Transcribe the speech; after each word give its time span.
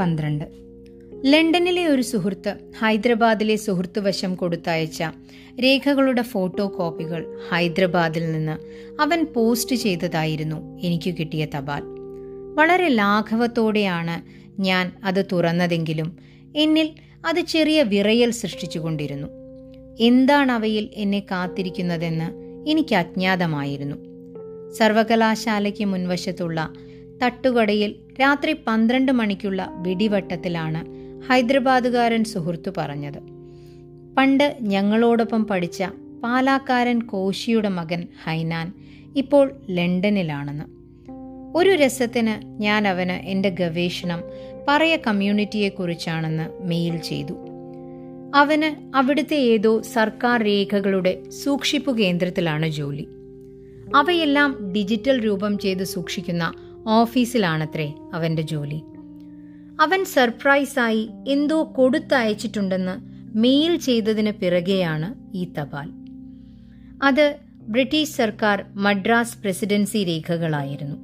പന്ത്രണ്ട്. 0.00 0.44
ലണ്ടനിലെ 1.24 1.86
ഒരു 1.86 2.02
സുഹൃത്ത് 2.02 2.54
ഹൈദരാബാദിലെ 2.78 3.56
സുഹൃത്ത് 3.56 3.98
വശം 3.98 4.34
കൊടുത്തയച്ച 4.34 5.02
രേഖകളുടെ 5.62 6.22
ഫോട്ടോ 6.22 6.68
കോപ്പികൾ 6.68 7.38
ഹൈദരാബാദിൽ 7.50 8.32
നിന്ന് 8.32 8.58
അവൻ 9.02 9.26
പോസ്റ്റ് 9.36 9.76
ചെയ്തതായിരുന്നു 9.76 10.78
എനിക്ക് 10.78 11.14
കിട്ടിയ 11.14 11.46
തപാൽ. 11.58 11.82
വളരെ 12.54 12.88
ലാഘവത്തോടെയാണ് 12.88 14.42
ഞാൻ 14.60 14.92
അത് 15.04 15.24
തുറന്നതെങ്കിലും 15.32 16.16
എന്നിൽ 16.56 16.90
അത് 17.26 17.40
ചെറിയ 17.40 17.82
വിറയൽ 17.82 18.30
സൃഷ്ടിച്ചുകൊണ്ടിരുന്നു. 18.30 19.28
എന്താണ് 20.00 20.52
അവയിൽ 20.52 20.90
എന്നെ 20.94 21.20
കാത്തിരിക്കുന്നതെന്ന് 21.20 22.32
എനിക്ക് 22.70 22.94
അജ്ഞാതമായിരുന്നു. 22.94 23.96
സർവകലാശാലയ്ക്ക് 24.72 25.84
മുൻവശത്തുള്ള 25.84 26.72
തട്ടുകടയിൽ 27.22 27.94
രാത്രി 28.20 28.56
പന്ത്രണ്ട് 28.66 29.12
മണിക്കുള്ള 29.12 29.70
വെടിവട്ടത്തിലാണ് 29.72 30.84
ഹൈദരാബാദുകാരൻ 31.30 32.24
സുഹൃത്തു 32.24 32.70
പറഞ്ഞത്. 32.76 33.18
പണ്ട് 34.18 34.58
ഞങ്ങളോടൊപ്പം 34.60 35.46
പഠിച്ച 35.46 35.82
പാലാക്കാരൻ 36.22 37.02
കോശിയുടെ 37.02 37.68
മകൻ 37.68 38.06
ഹൈനാൻ 38.24 38.72
ഇപ്പോൾ 39.16 39.52
ലണ്ടനിലാണെന്ന്. 39.70 40.64
ഒരു 41.54 41.70
രസത്തിന് 41.70 42.62
ഞാൻ 42.62 42.88
അവന് 42.88 43.12
എന്റെ 43.12 43.50
ഗവേഷണം 43.50 44.22
പറയ 44.68 44.96
കമ്മ്യൂണിറ്റിയെക്കുറിച്ചാണെന്ന് 44.96 46.66
മെയിൽ 46.66 46.96
ചെയ്തു. 46.96 47.34
അവന് 48.34 48.96
അവിടുത്തെ 48.96 49.36
ഏതോ 49.36 49.82
സർക്കാർ 49.82 50.42
രേഖകളുടെ 50.42 51.30
സൂക്ഷിപ്പു 51.30 51.92
കേന്ദ്രത്തിലാണ് 51.92 52.68
ജോലി. 52.68 53.08
അവയെല്ലാം 53.96 54.72
ഡിജിറ്റൽ 54.76 55.24
രൂപം 55.26 55.58
ചെയ്ത് 55.58 55.84
സൂക്ഷിക്കുന്ന 55.84 56.52
ഓഫീസിലാണത്രേ 56.88 57.94
അവന്റെ 58.14 58.42
ജോലി. 58.42 58.82
അവൻ 59.80 60.04
സർപ്രൈസായി 60.04 61.10
എന്തോ 61.28 61.74
കൊടുത്തയച്ചിട്ടുണ്ടെന്ന് 61.76 63.12
മെയിൽ 63.38 63.76
ചെയ്തതിന് 63.76 64.32
പിറകെയാണ് 64.32 65.36
ഈ 65.36 65.44
തപാൽ. 65.44 65.90
അത് 67.02 67.36
ബ്രിട്ടീഷ് 67.68 68.10
സർക്കാർ 68.10 68.64
മദ്രാസ് 68.74 69.38
പ്രസിഡൻസി 69.38 70.04
രേഖകളായിരുന്നു. 70.04 70.96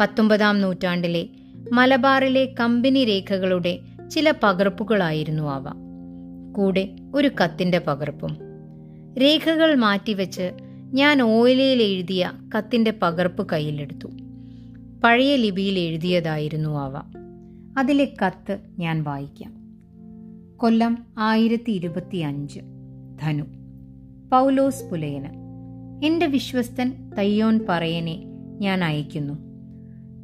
പത്തൊമ്പതാം 0.00 0.60
നൂറ്റാണ്ടിലെ 0.60 1.28
മലബാറിലെ 1.72 2.54
കമ്പനി 2.60 3.04
രേഖകളുടെ 3.04 3.78
ചില 4.10 4.32
പകർപ്പുകളായിരുന്നു 4.42 5.42
അവ. 5.42 5.64
കൂടെ 6.56 6.88
ഒരു 7.14 7.30
കത്തിന്റെ 7.44 7.78
പകർപ്പും. 7.78 8.36
രേഖകൾ 9.20 9.74
മാറ്റിവെച്ച് 9.74 10.50
ഞാൻ 10.92 11.22
ഓയിലയിൽ 11.22 11.82
എഴുതിയ 11.82 12.32
കത്തിന്റെ 12.56 12.94
പകർപ്പ് 13.02 13.48
കയ്യിലെടുത്തു. 13.52 14.08
പഴയ 15.04 15.36
ലിപിയിൽ 15.36 15.78
എഴുതിയതായിരുന്നു 15.78 16.70
അവ. 16.78 17.02
അതിലെ 17.78 18.14
കത്ത് 18.26 18.58
ഞാൻ 18.78 19.02
വായിക്കാം. 19.02 19.52
കൊല്ലം 20.56 20.98
ആയിരത്തി 21.18 21.70
ഇരുപത്തി 21.70 22.16
അഞ്ച് 22.16 22.60
ധനു. 23.22 23.42
പൗലോസ് 24.32 24.84
പുലയന്. 24.84 25.28
എന്റെ 26.06 26.26
വിശ്വസ്തൻ 26.26 27.10
തയ്യോൻ 27.18 27.60
പറയനെ 27.68 28.24
ഞാൻ 28.60 28.84
അയക്കുന്നു. 28.84 29.34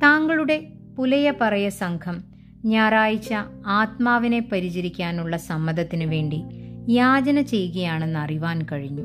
താങ്കളുടെ 0.03 0.73
പുലയ 0.99 1.33
പറയ 1.41 1.69
സംഘം 1.69 2.25
ഞായറാഴ്ച 2.65 3.35
ആത്മാവിനെ 3.67 4.49
പരിചരിക്കാനുള്ള 4.53 5.37
സമ്മതത്തിനു 5.37 6.07
വേണ്ടി 6.07 6.43
യാചന 6.89 7.41
ചെയ്യുകയാണെന്ന് 7.41 8.19
അറിവാൻ 8.19 8.67
കഴിഞ്ഞു. 8.73 9.05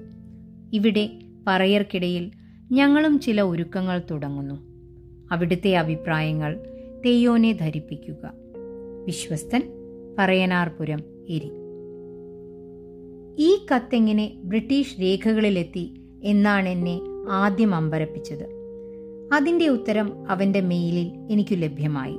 ഇവിടെ 0.73 1.09
പറയർക്കിടയിൽ 1.47 2.31
ഞങ്ങളും 2.71 3.19
ചില 3.19 3.41
ഒരുക്കങ്ങൾ 3.41 4.01
തുടങ്ങുന്നു. 4.11 4.74
അവിടുത്തെ 5.31 5.75
അഭിപ്രായങ്ങൾ 5.75 6.59
തെയ്യോനെ 7.05 7.51
ധരിപ്പിക്കുക. 7.51 8.33
വിശ്വസ്തൻ 9.05 9.63
പറയനാർപുരം 10.19 10.99
എരി. 11.29 11.51
ഈ 13.39 13.57
കത്തെങ്ങനെ 13.73 14.31
ബ്രിട്ടീഷ് 14.43 15.01
രേഖകളിലെത്തി 15.01 16.01
എന്നാണ് 16.23 16.69
എന്നെ 16.69 16.99
ആദ്യം 17.29 17.75
അമ്പരപ്പിച്ചത്. 17.75 18.55
അതിന്റെ 19.33 19.67
ഉത്തരം 19.67 20.29
അവന്റെ 20.29 20.61
മെയിലിൽ 20.61 21.11
എനിക്ക് 21.31 21.61
ലഭ്യമായി. 21.61 22.17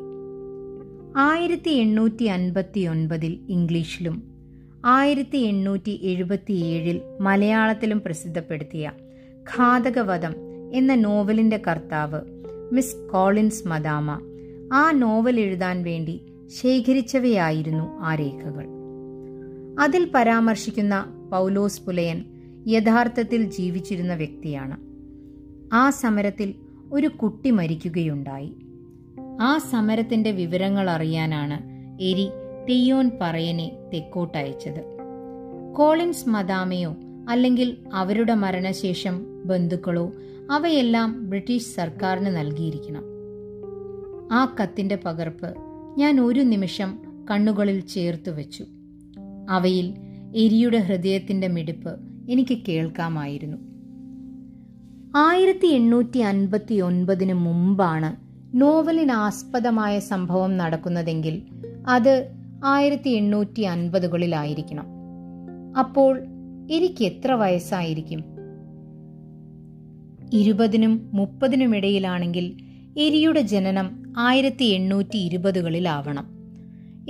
ആയിരത്തി 1.17 1.71
എണ്ണൂറ്റി 1.71 2.25
അൻപത്തി 2.25 2.81
ഒൻപതിൽ 2.81 3.38
ഇംഗ്ലീഷിലും 3.49 4.23
ആയിരത്തി 4.84 5.37
എണ്ണൂറ്റി 5.37 6.00
എഴുപത്തിയേഴിൽ 6.03 7.00
മലയാളത്തിലും 7.21 8.00
പ്രസിദ്ധപ്പെടുത്തിയ 8.00 8.93
ഘാതകവധം 9.43 10.34
എന്ന 10.75 10.94
നോവലിന്റെ 10.94 11.62
കർത്താവ് 11.69 12.21
മിസ് 12.72 13.12
കോളിൻസ് 13.12 13.69
മദാമ. 13.69 14.21
ആ 14.72 14.91
നോവൽ 14.91 15.41
എഴുതാൻ 15.41 15.82
വേണ്ടി 15.82 16.21
ശേഖരിച്ചവയായിരുന്നു 16.62 17.99
ആ 18.00 18.15
രേഖകൾ. 18.15 18.66
അതിൽ 19.81 20.10
പരാമർശിക്കുന്ന 20.15 21.05
പൗലോസ് 21.32 21.82
പുലയൻ 21.82 22.25
യഥാർത്ഥത്തിൽ 22.69 23.50
ജീവിച്ചിരുന്ന 23.50 24.15
വ്യക്തിയാണ്. 24.15 24.76
ആ 25.72 25.91
സമരത്തിൽ 25.91 26.55
ഒരു 26.93 27.06
കുട്ടി 27.06 27.50
മരിക്കുകയുണ്ടായി. 27.50 28.53
ആ 29.41 29.59
സമരത്തിന്റെ 29.59 30.31
വിവരങ്ങൾ 30.31 30.91
അറിയാനാണ് 30.91 31.59
എരി 32.03 32.28
തെയ്യോൻ 32.69 33.10
പറയനെ 33.21 33.72
തെക്കോട്ടയച്ചത്. 33.94 34.97
കോളിൻസ് 35.76 36.28
മദാമയോ 36.28 36.97
അല്ലെങ്കിൽ 37.28 37.76
അവരുടെ 37.93 38.34
മരണശേഷം 38.34 39.49
ബന്ധുക്കളോ 39.49 40.12
അവയെല്ലാം 40.51 41.31
ബ്രിട്ടീഷ് 41.31 41.75
സർക്കാരിന് 41.77 42.37
നൽകിയിരിക്കണം. 42.37 43.03
ആ 44.33 44.57
കത്തിന്റെ 44.61 44.99
പകർപ്പ് 45.05 45.55
ഞാൻ 45.99 46.21
ഒരു 46.21 46.41
നിമിഷം 46.41 46.99
കണ്ണുകളിൽ 47.31 47.81
ചേർത്തു 47.81 48.31
വെച്ചു. 48.31 48.65
അവയിൽ 49.51 49.95
എരിയുടെ 50.37 50.79
ഹൃദയത്തിന്റെ 50.79 51.49
മിടിപ്പ് 51.49 51.97
എനിക്ക് 52.31 52.59
കേൾക്കാമായിരുന്നു. 52.69 53.56
ആയിരത്തി 55.17 55.67
എണ്ണൂറ്റി 55.67 56.19
അൻപത്തി 56.19 56.75
ഒൻപതിന് 56.75 57.33
മുമ്പാണ് 57.33 58.17
നോവലിന് 58.55 59.12
ആസ്പദമായ 59.12 59.99
സംഭവം 59.99 60.56
നടക്കുന്നതെങ്കിൽ 60.56 61.43
അത് 61.89 62.31
ആയിരത്തി 62.65 63.09
എണ്ണൂറ്റി 63.09 63.61
അൻപതുകളിലായിരിക്കണം 63.61 64.87
അപ്പോൾ 65.79 66.19
എനിക്ക് 66.71 67.05
എത്ര 67.05 67.33
വയസ്സായിരിക്കും? 67.33 68.36
ഇരുപതിനും 70.32 71.10
മുപ്പതിനുമിടയിലാണെങ്കിൽ 71.12 72.56
എരിയുടെ 72.98 73.41
ജനനം 73.41 74.14
ആയിരത്തി 74.19 74.64
എണ്ണൂറ്റി 74.64 75.16
ഇരുപതുകളിലാവണം 75.16 76.26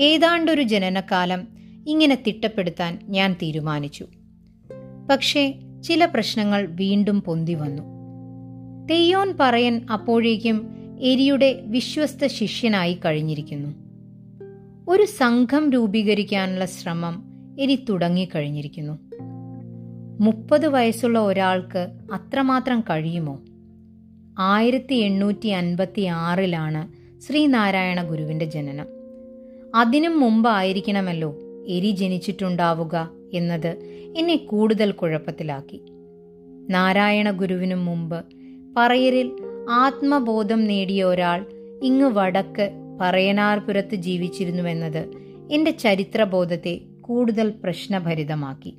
ഏതാണ്ടൊരു 0.00 0.62
ജനനകാലം 0.62 1.48
ഇങ്ങനെ 1.86 2.22
തിട്ടപ്പെടുത്താൻ 2.26 2.98
ഞാൻ 3.08 3.36
തീരുമാനിച്ചു. 3.42 4.06
പക്ഷേ 5.10 5.54
ചില 5.84 6.04
പ്രശ്നങ്ങൾ 6.04 6.66
വീണ്ടും 6.66 7.22
പൊന്തി 7.22 7.54
വന്നു. 7.54 7.82
തെയ്യോൻ 8.90 9.34
പറയൻ 9.40 9.86
അപ്പോഴേക്കും 9.92 10.76
എരിയുടെ 11.00 11.60
വിശ്വസ്ത 11.66 12.26
ശിഷ്യനായി 12.26 12.98
കഴിഞ്ഞിരിക്കുന്നു. 13.04 13.74
ഒരു 14.88 15.04
സംഘം 15.04 15.70
രൂപീകരിക്കാനുള്ള 15.70 16.64
ശ്രമം 16.64 17.24
എരി 17.60 17.84
തുടങ്ങിക്കഴിഞ്ഞിരിക്കുന്നു. 17.88 19.05
മുപ്പത് 20.20 20.66
വയസ്സുള്ള 20.66 21.18
ഒരാൾക്ക് 21.18 21.78
അത്രമാത്രം 22.12 22.80
കഴിയുമോ? 22.80 23.40
ആയിരത്തി 24.38 24.94
എണ്ണൂറ്റി 24.94 25.48
അൻപത്തി 25.48 26.02
ആറിലാണ് 26.02 26.88
ശ്രീനാരായണ 27.22 28.02
ഗുരുവിന്റെ 28.02 28.44
ജനനം. 28.44 28.86
അതിനും 29.74 30.20
മുമ്പായിരിക്കണമല്ലോ 30.20 31.38
എരി 31.68 31.90
ജനിച്ചിട്ടുണ്ടാവുക 31.90 33.10
എന്നത് 33.34 33.76
എന്നെ 34.16 34.36
കൂടുതൽ 34.36 34.92
കുഴപ്പത്തിലാക്കി. 34.92 35.82
നാരായണ 36.70 37.30
ഗുരുവിനു 37.30 37.74
മുമ്പ് 37.74 38.24
പറയരിൽ 38.76 39.32
ആത്മബോധം 39.70 40.64
നേടിയ 40.64 41.04
ഒരാൾ 41.04 41.46
ഇങ്ങ് 41.82 42.06
വടക്ക് 42.06 42.70
പറയനാർപുരത്ത് 43.00 43.94
ജീവിച്ചിരുന്നുവെന്നത് 43.94 45.10
എന്റെ 45.52 45.70
ചരിത്രബോധത്തെ 45.70 46.80
കൂടുതൽ 47.00 47.54
പ്രശ്നഭരിതമാക്കി. 47.64 48.74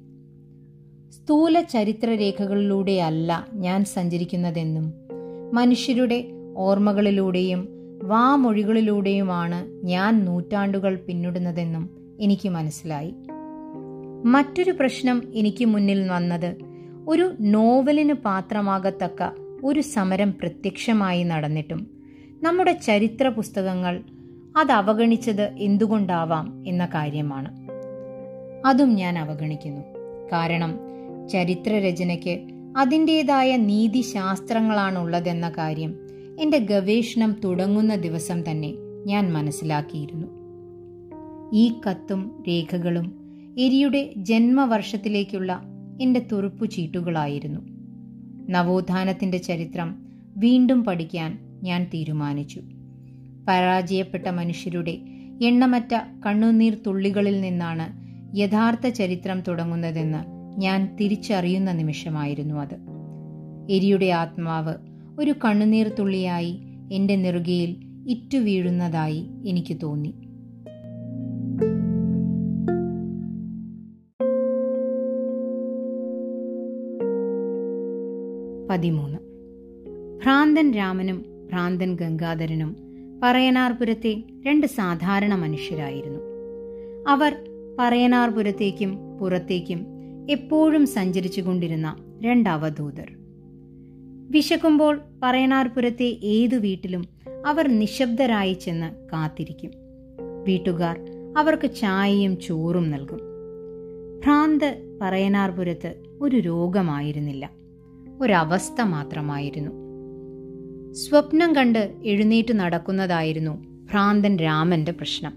സ്ഥൂല 1.27 1.61
ചരിത്രരേഖകളിലൂടെയല്ല 1.61 3.47
ഞാൻ 3.53 3.85
സഞ്ചരിക്കുന്നതെന്നും 3.85 4.93
മനുഷ്യരുടെ 5.53 6.25
ഓർമ്മകളിലൂടെയും 6.57 7.67
വാമൊഴികളിലൂടെയുമാണ് 8.03 9.85
ഞാൻ 9.85 10.25
നൂറ്റാണ്ടുകൾ 10.25 10.95
പിന്നിടുന്നതെന്നും 10.95 11.89
എനിക്ക് 12.19 12.49
മനസ്സിലായി. 12.49 13.13
മറ്റൊരു 14.25 14.71
പ്രശ്നം 14.71 15.23
എനിക്ക് 15.33 15.65
മുന്നിൽ 15.65 16.11
വന്നത് 16.11 16.55
ഒരു 17.07 17.35
നോവലിന് 17.41 18.13
പാത്രമാകത്തക്ക 18.13 19.29
ഒരു 19.63 19.79
സമരം 19.79 20.31
പ്രത്യക്ഷമായി 20.31 21.23
നടന്നിട്ടും 21.23 21.87
നമ്മുടെ 22.43 22.71
ചരിത്ര 22.71 23.27
പുസ്തകങ്ങൾ 23.27 24.03
അത് 24.57 24.71
അവഗണിച്ചത് 24.71 25.41
എന്തുകൊണ്ടാവാം 25.41 26.63
എന്ന 26.67 26.85
കാര്യമാണ്. 26.85 27.67
അതും 28.67 28.95
ഞാൻ 28.95 29.19
അവഗണിക്കുന്നു. 29.19 29.81
കാരണം 30.33 30.96
ചരിത്രരചനയ്ക്ക് 31.29 32.47
അതിന്റെതായ 32.77 33.57
നീതിശാസ്ത്രങ്ങളാണുള്ളതെന്ന 33.57 35.49
കാര്യം 35.49 35.95
എന്റെ 36.39 36.57
ഗവേഷണം 36.57 37.35
തുടങ്ങുന്ന 37.43 37.95
ദിവസം 37.95 38.51
തന്നെ 38.51 38.73
ഞാൻ 39.05 39.33
മനസ്സിലാക്കിയിരുന്നു. 39.33 40.27
ഈ 41.53 41.73
കത്തും 41.89 42.43
രേഖകളും 42.47 43.21
എരിയുടെ 43.59 44.13
ജന്മവർഷത്തിലേക്കുള്ള 44.17 45.61
എന്റെ 46.01 46.19
തുറുപ്പു 46.31 46.65
ചീട്ടുകളായിരുന്നു. 46.65 47.59
നവോത്ഥാനത്തിന്റെ 48.49 49.37
ചരിത്രം 49.37 50.05
വീണ്ടും 50.37 50.83
പഠിക്കാൻ 50.83 51.59
ഞാൻ 51.63 51.89
തീരുമാനിച്ചു. 51.93 52.61
പരാജയപ്പെട്ട 53.47 54.27
മനുഷ്യരുടെ 54.27 54.97
എണ്ണമറ്റ 55.41 55.95
കണ്ണുനീർ 56.25 56.77
തുള്ളികളിൽ 56.87 57.41
നിന്നാണ് 57.41 58.07
യഥാർത്ഥ 58.37 58.87
ചരിത്രം 58.87 59.41
തുടങ്ങുന്നതെന്ന് 59.47 60.36
ഞാൻ 60.57 60.97
തിരിച്ചറിയുന്ന 61.01 61.71
നിമിഷമായിരുന്നു 61.71 62.55
അത്. 62.55 62.75
എരിയുടെ 63.69 64.05
ആത്മാവ് 64.05 64.73
ഒരു 65.19 65.33
കണ്ണുനീർ 65.45 65.87
തുള്ളിയായി 65.87 66.59
എന്റെ 66.91 67.15
നെറുകയിൽ 67.15 67.75
ഇറ്റുവീഴുന്നതായി 68.07 69.27
എനിക്ക് 69.45 69.77
തോന്നി. 69.83 70.15
പതിമൂന്ന്. 78.69 79.17
ഭ്രാന്തൻ 80.23 80.71
രാമനും 80.71 81.25
ഭ്രാന്തൻ 81.49 81.95
ഗംഗാധരനും 81.95 82.75
പറയനാർപുരത്തെ 83.23 84.23
രണ്ട് 84.45 84.67
സാധാരണ 84.67 85.35
മനുഷ്യരായിരുന്നു. 85.35 86.19
അവർ 87.07 87.35
പറയനാർപുരത്തേക്കും 87.79 89.17
പുറത്തേക്കും 89.17 89.96
എപ്പോഴും 90.29 90.87
സഞ്ചരിച്ചു 90.87 91.41
കൊണ്ടിരുന്ന 91.41 91.95
രണ്ടവധൂതർ 92.23 93.17
വിശക്കുമ്പോൾ 94.31 94.99
പറയണാർപുരത്തെ 95.23 96.17
ഏതു 96.23 96.55
വീട്ടിലും 96.55 97.05
അവർ 97.45 97.79
നിശബ്ദരായി 97.79 98.53
ചെന്ന് 98.53 99.07
കാത്തിരിക്കും. 99.13 99.71
വീട്ടുകാർ 100.43 100.99
അവർക്ക് 101.37 101.75
ചായയും 101.75 102.39
ചോറും 102.39 102.91
നൽകും. 102.91 103.19
ഭ്രാന്ത് 104.23 104.97
പറയനാർപുരത്ത് 105.01 106.03
ഒരു 106.21 106.35
രോഗമായിരുന്നില്ല. 106.35 107.49
ഒരവസ്ഥ 108.21 108.81
മാത്രമായിരുന്നു. 108.81 109.71
സ്വപ്നം 110.93 111.55
കണ്ട് 111.55 111.93
എഴുന്നേറ്റ് 112.03 112.53
നടക്കുന്നതായിരുന്നു 112.53 113.85
ഭ്രാന്തൻ 113.91 114.37
രാമന്റെ 114.37 114.91
പ്രശ്നം. 114.91 115.33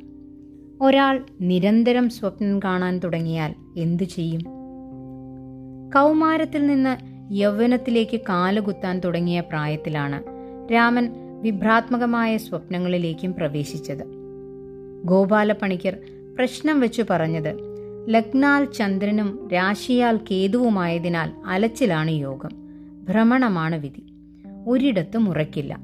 ഒരാൾ 0.83 1.25
നിരന്തരം 1.41 2.11
സ്വപ്നം 2.11 2.59
കാണാൻ 2.59 2.99
തുടങ്ങിയാൽ 2.99 3.55
എന്തു 3.77 4.05
ചെയ്യും? 4.05 4.60
കൗമാരത്തിൽ 5.95 6.67
നിന്ന് 6.67 6.97
യൗവനത്തിലേക്ക് 7.35 8.21
കാലുകുത്താൻ 8.21 9.01
തുടങ്ങിയ 9.01 9.41
പ്രായത്തിലാണ് 9.41 10.23
രാമൻ 10.73 11.13
വിഭ്രാത്മകമായ 11.43 12.37
സ്വപ്നങ്ങളിലേക്കും 12.37 13.35
പ്രവേശിച്ചത്. 13.35 14.05
ഗോപാലപ്പണിക്കർ 15.05 15.97
പ്രശ്നം 16.39 16.81
വെച്ചു 16.81 17.05
പറഞ്ഞത് 17.11 17.55
ലഗ്നാൽ 18.09 18.65
ചന്ദ്രനും 18.65 19.49
രാശിയാൽ 19.53 20.17
കേതുവുമായതിനാൽ 20.31 21.33
അലച്ചിലാണ് 21.47 22.11
യോഗം. 22.11 22.51
ഭ്രമണമാണ് 23.09 23.77
വിധി. 23.77 24.03
ഒരിടത്തും 24.67 25.29
ഉറക്കില്ല 25.29 25.79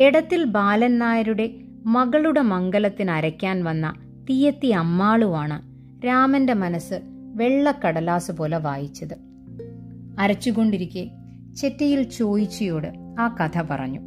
ഇടത്തിൽ 0.00 0.44
ബാലൻ 0.44 0.98
നായരുടെ 0.98 1.54
മകളുടെ 1.86 2.40
മംഗലത്തിന് 2.42 3.10
അരയ്ക്കാൻ 3.10 3.64
വന്ന 3.64 3.94
തീയത്തി 4.30 4.68
അമ്മാളുവാണ് 4.68 5.56
രാമന്റെ 6.06 6.54
മനസ്സ് 6.54 7.17
വെള്ളക്കടലാസ് 7.38 8.32
പോലെ 8.32 8.58
വായിച്ചത്. 8.58 9.14
അരച്ചുകൊണ്ടിരിക്കെ 10.18 11.10
ചെറ്റയിൽ 11.56 12.02
ചോയിച്ചിയോട് 12.02 12.88
ആ 13.18 13.28
കഥ 13.28 13.62
പറഞ്ഞു. 13.70 14.00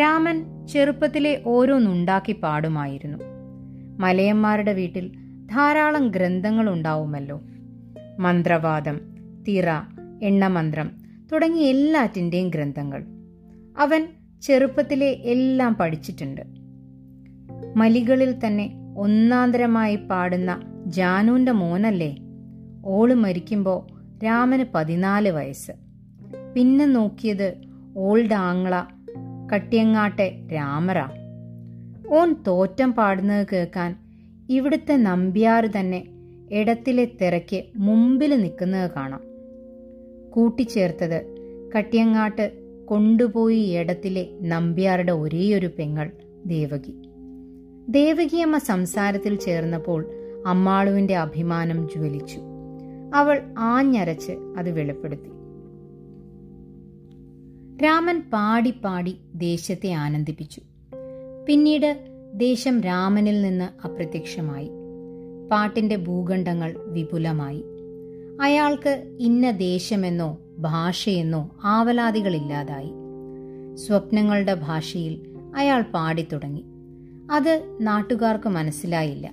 രാമൻ 0.00 0.66
ചെറുപ്പത്തിലെ 0.66 1.42
ഓരോന്നുണ്ടാക്കി 1.46 2.32
പാടുമായിരുന്നു. 2.32 3.18
മലയന്മാരുടെ 3.98 4.72
വീട്ടിൽ 4.72 5.12
ധാരാളം 5.46 6.08
ഗ്രന്ഥങ്ങൾ 6.08 6.70
ഉണ്ടാവുമല്ലോ 6.70 7.40
മന്ത്രവാദം 8.18 9.00
തിറ 9.48 9.64
എണ്ണമന്ത്രം 10.22 10.90
തുടങ്ങി 11.32 11.60
എല്ലാറ്റിന്റെയും 11.60 12.48
ഗ്രന്ഥങ്ങൾ. 12.48 13.04
അവൻ 13.78 14.08
ചെറുപ്പത്തിലെ 14.42 15.06
എല്ലാം 15.06 15.74
പഠിച്ചിട്ടുണ്ട്. 15.74 16.40
മലികളിൽ 17.76 18.46
തന്നെ 18.46 18.77
ഒന്നാന്തരമായി 18.98 19.96
പാടുന്ന 19.96 20.62
ജാനുവിന്റെ 20.86 21.52
മോനല്ലേ? 21.52 22.16
ഓൾ 22.84 23.14
മരിക്കുമ്പോൾ 23.14 23.86
രാമന് 24.24 24.64
പതിനാല് 24.74 25.28
വയസ്സ്. 25.28 25.72
പിന്നെ 26.54 26.86
നോക്കിയത് 26.86 27.54
ഓൾഡ് 27.96 28.34
ആങ്ങള 28.34 28.84
കട്ടിയങ്ങാട്ടെ 29.54 30.48
രാമറ 30.54 30.98
ഓൻ 32.10 32.34
തോറ്റം 32.46 32.92
പാടുന്നത് 32.92 33.46
കേൾക്കാൻ 33.52 33.98
ഇവിടുത്തെ 34.50 34.96
നമ്പ്യാറ് 34.96 35.78
തന്നെ 35.80 36.08
ഇടത്തിലെ 36.50 37.04
തിരക്ക് 37.04 37.64
മുമ്പിൽ 37.76 38.40
നിൽക്കുന്നത് 38.40 38.90
കാണാം. 38.96 39.20
കൂട്ടിച്ചേർത്തത് 40.30 41.26
കട്ടിയങ്ങാട്ട് 41.76 42.52
കൊണ്ടുപോയി 42.84 43.60
ഇടത്തിലെ 43.60 44.26
നമ്പ്യാരുടെ 44.42 45.12
ഒരേയൊരു 45.12 45.70
പെങ്ങൾ 45.78 46.10
ദേവകി. 46.46 47.07
ദേവകിയമ്മ 47.88 48.58
സംസാരത്തിൽ 48.58 49.34
ചേർന്നപ്പോൾ 49.34 50.10
അമ്മാളുവിന്റെ 50.46 51.16
അഭിമാനം 51.16 51.88
ജ്വലിച്ചു. 51.88 52.40
അവൾ 53.14 53.54
ആഞ്ഞരച്ച് 53.58 54.32
അത് 54.32 54.70
വെളിപ്പെടുത്തി. 54.70 55.28
രാമൻ 57.84 58.22
പാടി 58.32 58.70
പാടി 58.70 59.16
ദേശത്തെ 59.34 59.92
ആനന്ദിപ്പിച്ചു. 59.92 60.60
പിന്നീട് 61.46 62.08
ദേശം 62.34 62.80
രാമനിൽ 62.80 63.42
നിന്ന് 63.42 63.86
അപ്രത്യക്ഷമായി. 63.86 64.70
പാട്ടിന്റെ 65.50 65.96
ഭൂഖണ്ഡങ്ങൾ 65.96 66.74
വിപുലമായി. 66.86 67.64
അയാൾക്ക് 68.40 69.16
ഇന്ന 69.20 69.50
ദേശമെന്നോ 69.50 70.38
ഭാഷയെന്നോ 70.58 71.50
ആവലാതികളില്ലാതായി. 71.64 72.90
സ്വപ്നങ്ങളുടെ 73.76 74.54
ഭാഷയിൽ 74.54 75.36
അയാൾ 75.56 75.82
പാടിത്തുടങ്ങി. 75.82 76.64
അത് 77.30 77.78
നാട്ടുകാർക്ക് 77.80 78.48
മനസ്സിലായില്ല. 78.48 79.32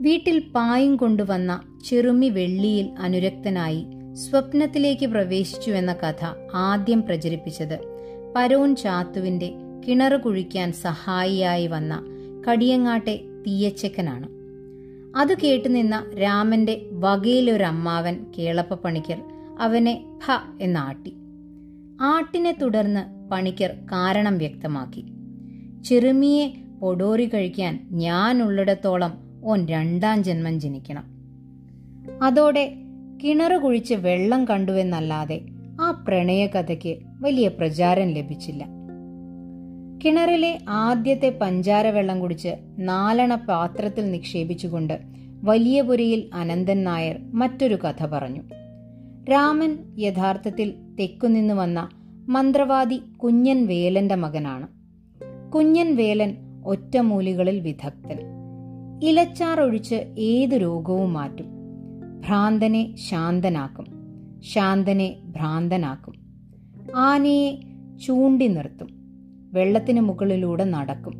വീട്ടിൽ 0.00 0.42
പായും 0.54 0.96
കൊണ്ടുവന്ന 0.96 1.60
ചെറുമി 1.84 2.28
വെള്ളിയിൽ 2.28 2.90
അനുരക്തനായി 2.98 3.86
സ്വപ്നത്തിലേക്ക് 4.14 5.06
പ്രവേശിച്ചു 5.06 5.70
എന്ന 5.70 5.92
കഥ 5.92 6.24
ആദ്യം 6.54 7.02
പ്രചരിപ്പിച്ചത് 7.02 7.78
പരോൻ 8.36 8.76
ചാത്തുവിന്റെ 8.76 9.52
കിണറ് 9.88 10.20
കുഴിക്കാൻ 10.20 10.72
സഹായിയായി 10.72 11.66
വന്ന 11.66 12.04
കടിയങ്ങാട്ടെ 12.48 13.20
തീയച്ചക്കനാണ്. 13.46 14.28
അത് 15.16 15.38
കേട്ടുനിന്ന 15.38 16.06
രാമന്റെ 16.22 16.88
വകയിലൊരമ്മാവൻ 16.92 18.26
കേളപ്പ 18.38 18.74
പണിക്കർ 18.74 19.22
അവനെ 19.58 20.18
ഭ 20.26 20.30
എന്നാട്ടി 20.60 21.12
ആട്ടിനെ 22.00 22.52
തുടർന്ന് 22.62 23.30
പണിക്കർ 23.30 23.70
കാരണം 23.70 24.38
വ്യക്തമാക്കി. 24.38 25.17
ചെറുമിയെ 25.88 26.54
പൊടോറി 26.80 27.26
കഴിക്കാൻ 27.28 27.88
ഞാനുള്ളിടത്തോളം 27.92 29.12
ഓൻ 29.44 29.66
രണ്ടാം 29.66 30.24
ജന്മം 30.24 30.60
ജനിക്കണം. 30.60 31.04
അതോടെ 32.22 32.74
കിണറ് 33.24 33.58
കുഴിച്ച് 33.58 33.94
വെള്ളം 33.94 34.44
കണ്ടുവെന്നല്ലാതെ 34.44 35.40
ആ 35.80 35.90
പ്രണയകഥയ്ക്ക് 35.90 36.96
വലിയ 37.20 37.48
പ്രചാരം 37.48 38.08
ലഭിച്ചില്ല. 38.08 38.66
കിണറിലെ 40.04 40.58
ആദ്യത്തെ 40.68 41.38
പഞ്ചാര 41.40 41.86
വെള്ളം 41.86 42.20
കുടിച്ച് 42.20 42.48
നാലണ 42.78 43.34
പാത്രത്തിൽ 43.34 44.10
നിക്ഷേപിച്ചുകൊണ്ട് 44.10 45.00
വലിയപുരയിൽ 45.42 46.30
അനന്തൻ 46.34 46.84
നായർ 46.84 47.16
മറ്റൊരു 47.32 47.74
കഥ 47.74 48.06
പറഞ്ഞു. 48.06 48.42
രാമൻ 49.30 49.78
യഥാർത്ഥത്തിൽ 49.98 50.74
തെക്കുനിന്ന് 51.00 51.54
വന്ന 51.54 51.88
മന്ത്രവാദി 52.28 52.96
കുഞ്ഞൻ 52.96 53.66
വേലന്റെ 53.66 54.14
മകനാണ്. 54.14 54.77
കുഞ്ഞൻ 55.54 55.96
വേലൻ 55.96 56.36
ഒറ്റമൂലികളിൽ 56.64 57.60
വിദഗ്ധൻ. 57.60 58.18
ഇലച്ചാർ 59.02 59.60
ഒഴിച്ച് 59.60 59.94
ഏത് 60.18 60.50
രോഗവും 60.50 61.12
മാറ്റും. 61.12 61.46
ഭ്രാന്തനെ 62.26 62.96
ശാന്തനാക്കും. 62.96 63.86
ശാന്തനെ 64.42 65.16
ഭ്രാന്തനാക്കും. 65.24 66.14
ആനയെ 66.96 67.58
ചൂണ്ടി 68.06 68.46
നിർത്തും. 68.46 68.88
വെള്ളത്തിന് 69.52 70.00
മുകളിലൂടെ 70.00 70.64
നടക്കും. 70.64 71.14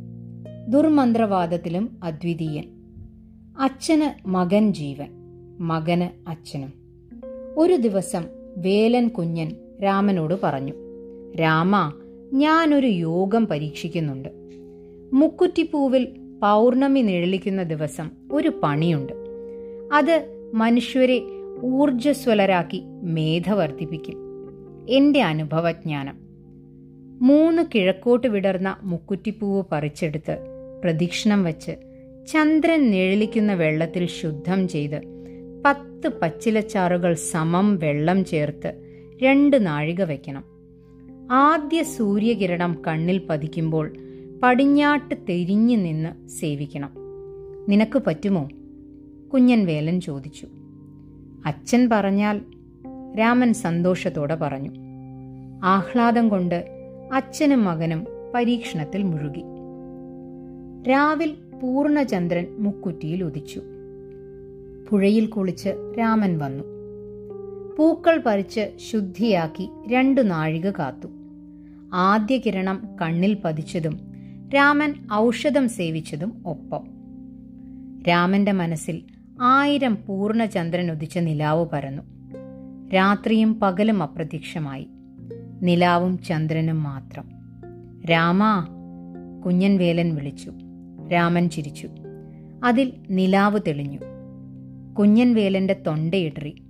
ദുർമന്ത്രവാദത്തിലും 0.69 1.99
അദ്വിതീയൻ. 2.03 2.63
അച്ഛന് 3.59 4.27
മകൻ 4.27 4.73
ജീവൻ. 4.73 5.07
മകന് 5.59 6.29
അച്ഛനും. 6.29 6.73
ഒരു 7.57 7.75
ദിവസം 7.75 8.25
വേലൻ 8.57 9.07
കുഞ്ഞൻ 9.07 9.55
രാമനോട് 9.83 10.33
പറഞ്ഞു 10.43 10.73
രാമ 11.39 11.93
ഞാനൊരു 12.33 12.87
യോഗം 12.87 13.47
പരീക്ഷിക്കുന്നുണ്ട്. 13.47 14.29
മുക്കുറ്റിപ്പൂവിൽ 15.13 16.07
പൗർണമി 16.41 17.01
നിഴലിക്കുന്ന 17.01 17.63
ദിവസം 17.63 18.11
ഒരു 18.31 18.51
പണിയുണ്ട്. 18.63 19.13
അത് 19.93 20.25
മനുഷ്യരെ 20.53 21.21
ഊർജസ്വലരാക്കി 21.63 22.81
മേധ 23.03 23.51
വർദ്ധിപ്പിക്കും. 23.51 24.17
എന്റെ 24.89 25.21
അനുഭവജ്ഞാനം. 25.21 26.17
മൂന്ന് 27.27 27.63
കിഴക്കോട്ട് 27.75 28.27
വിടർന്ന 28.27 28.77
മുക്കുറ്റിപ്പൂവ് 28.83 29.63
പറിച്ചെടുത്ത് 29.71 30.37
പ്രദക്ഷിണം 30.83 31.43
വച്ച് 31.43 31.71
ചന്ദ്രൻ 32.27 32.91
നിഴലിക്കുന്ന 32.91 33.53
വെള്ളത്തിൽ 33.53 34.05
ശുദ്ധം 34.05 34.67
ചെയ്ത് 34.67 35.01
പത്ത് 35.65 36.07
പച്ചിലച്ചാറുകൾ 36.21 37.13
സമം 37.13 37.77
വെള്ളം 37.77 38.25
ചേർത്ത് 38.25 38.81
രണ്ട് 39.21 39.65
നാഴിക 39.65 40.03
വയ്ക്കണം 40.03 40.48
ആദ്യ 41.31 41.83
സൂര്യകിരണം 41.83 42.77
കണ്ണിൽ 42.87 43.21
പതിക്കുമ്പോൾ 43.29 43.91
പടിഞ്ഞാട്ട് 44.43 45.15
തെരിഞ്ഞു 45.29 45.77
നിന്ന് 45.77 46.29
സേവിക്കണം. 46.29 46.89
നിനക്ക് 47.69 48.01
പറ്റുമോ? 48.07 48.49
കുഞ്ഞൻ 49.33 49.65
വേലൻ 49.65 50.01
ചോദിച്ചു. 50.01 50.47
അച്ഛൻ 51.45 51.89
പറഞ്ഞാൽ 51.89 52.41
രാമൻ 53.19 53.53
സന്തോഷത്തോടെ 53.53 54.35
പറഞ്ഞു. 54.35 54.71
ആഹ്ലാദം 55.63 56.29
കൊണ്ട് 56.29 56.67
അച്ഛനും 57.13 57.63
മകനും 57.63 58.07
പരീക്ഷണത്തിൽ 58.35 59.03
മുഴുകി. 59.03 59.43
രാവിൽ 60.89 61.35
പൂർണചന്ദ്രൻ 61.63 62.47
മുക്കുറ്റിയിൽ 62.59 63.23
ഉദിച്ചു. 63.23 63.61
പുഴയിൽ 64.89 65.25
കുളിച്ച് 65.25 65.93
രാമൻ 65.99 66.37
വന്നു. 66.37 66.63
പൂക്കൾ 67.77 68.21
പറിച്ച് 68.25 68.71
ശുദ്ധിയാക്കി 68.91 69.69
രണ്ടു 69.91 70.21
നാഴിക 70.21 70.69
കാത്തു. 70.69 71.07
ആദ്യ 71.93 72.37
കിരണം 72.37 72.87
കണ്ണിൽ 73.01 73.37
പതിച്ചതും 73.45 74.13
രാമൻ 74.55 74.93
ഔഷധം 75.13 75.69
സേവിച്ചതും 75.69 76.43
ഒപ്പം. 76.45 76.87
രാമന്റെ 78.07 78.51
മനസ്സിൽ 78.51 79.01
ആയിരം 79.41 79.97
പൂർണചന്ദ്രൻ 80.07 80.91
ഉദിച്ച 80.91 81.17
നിലാവ് 81.17 81.65
പരന്നു. 81.73 82.03
രാത്രിയും 82.89 83.59
പകലും 83.59 84.03
അപ്രത്യക്ഷമായി. 84.03 84.87
നിലാവും 85.61 86.19
ചന്ദ്രനും 86.19 86.83
മാത്രം. 86.83 87.29
രാമാ 88.11 88.67
കുഞ്ഞൻ 89.45 89.77
വേലൻ 89.77 90.15
വിളിച്ചു. 90.15 90.51
രാമൻ 91.13 91.49
ചിരിച്ചു. 91.49 91.89
അതിൽ 92.63 92.93
നിലാവ് 93.09 93.59
തെളിഞ്ഞു. 93.67 93.99
കുഞ്ഞൻ 94.99 95.33
വേലന്റെ 95.33 95.81
തൊണ്ടയിടറി. 95.87 96.63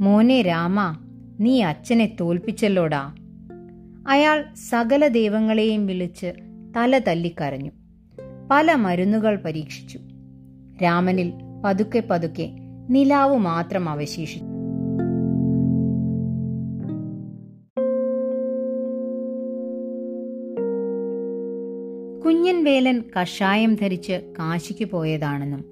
മോനെ 0.00 0.42
രാമ 0.42 0.96
നീ 1.40 1.62
അച്ഛനെ 1.62 2.16
തോൽപ്പിച്ചല്ലോടാ. 2.20 3.14
അയാൾ 4.08 4.44
സകല 4.54 5.06
ദൈവങ്ങളെയും 5.06 5.86
വിളിച്ച് 5.86 6.32
തല 6.76 6.98
തല്ലിക്കരഞ്ഞു. 6.98 7.70
പല 8.50 8.74
മരുന്നുകൾ 8.74 9.36
പരീക്ഷിച്ചു. 9.36 10.00
രാമനിൽ 10.82 11.32
പതുക്കെ 11.64 12.02
പതുക്കെ 12.10 12.50
നിലാവ് 12.90 13.36
മാത്രം 13.36 13.88
അവശേഷിച്ചു. 13.88 14.44
കുഞ്ഞൻ 22.24 22.64
വേലൻ 22.64 23.02
കഷായം 23.20 23.74
ധരിച്ച് 23.74 24.32
കാശിക്ക് 24.38 24.84
പോയതാണെന്നും 24.84 25.64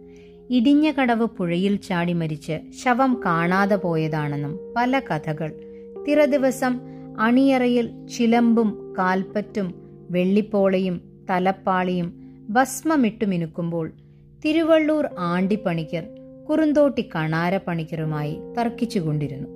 ഇടിഞ്ഞ 0.50 0.90
കടവ് 0.90 1.26
പുഴയിൽ 1.26 1.76
ചാടി 1.76 2.12
മരിച്ച് 2.12 2.61
ശവം 2.85 3.20
കാണാതെ 3.26 3.76
പോയതാണെന്നും 3.76 4.58
പല 4.76 4.99
കഥകൾ. 4.99 5.52
തിറ 6.08 6.25
ദിവസം 6.25 6.80
അണിയറയിൽ 7.18 8.06
ചിലമ്പും 8.06 8.94
കാൽപ്പറ്റും 8.98 9.75
വെള്ളിപ്പോളയും 10.10 11.00
തലപ്പാളിയും 11.30 12.37
ഭസ്മമിട്ടു 12.50 13.25
മിനുക്കുമ്പോൾ 13.25 13.92
തിരുവള്ളൂർ 14.44 15.08
ആണ്ടിപ്പണിക്കർ 15.18 16.04
കുറുന്തോട്ടി 16.48 17.08
കണാര 17.16 17.56
പണിക്കറുമായി 17.56 18.38
തർക്കിച്ചുകൊണ്ടിരുന്നു. 18.58 19.48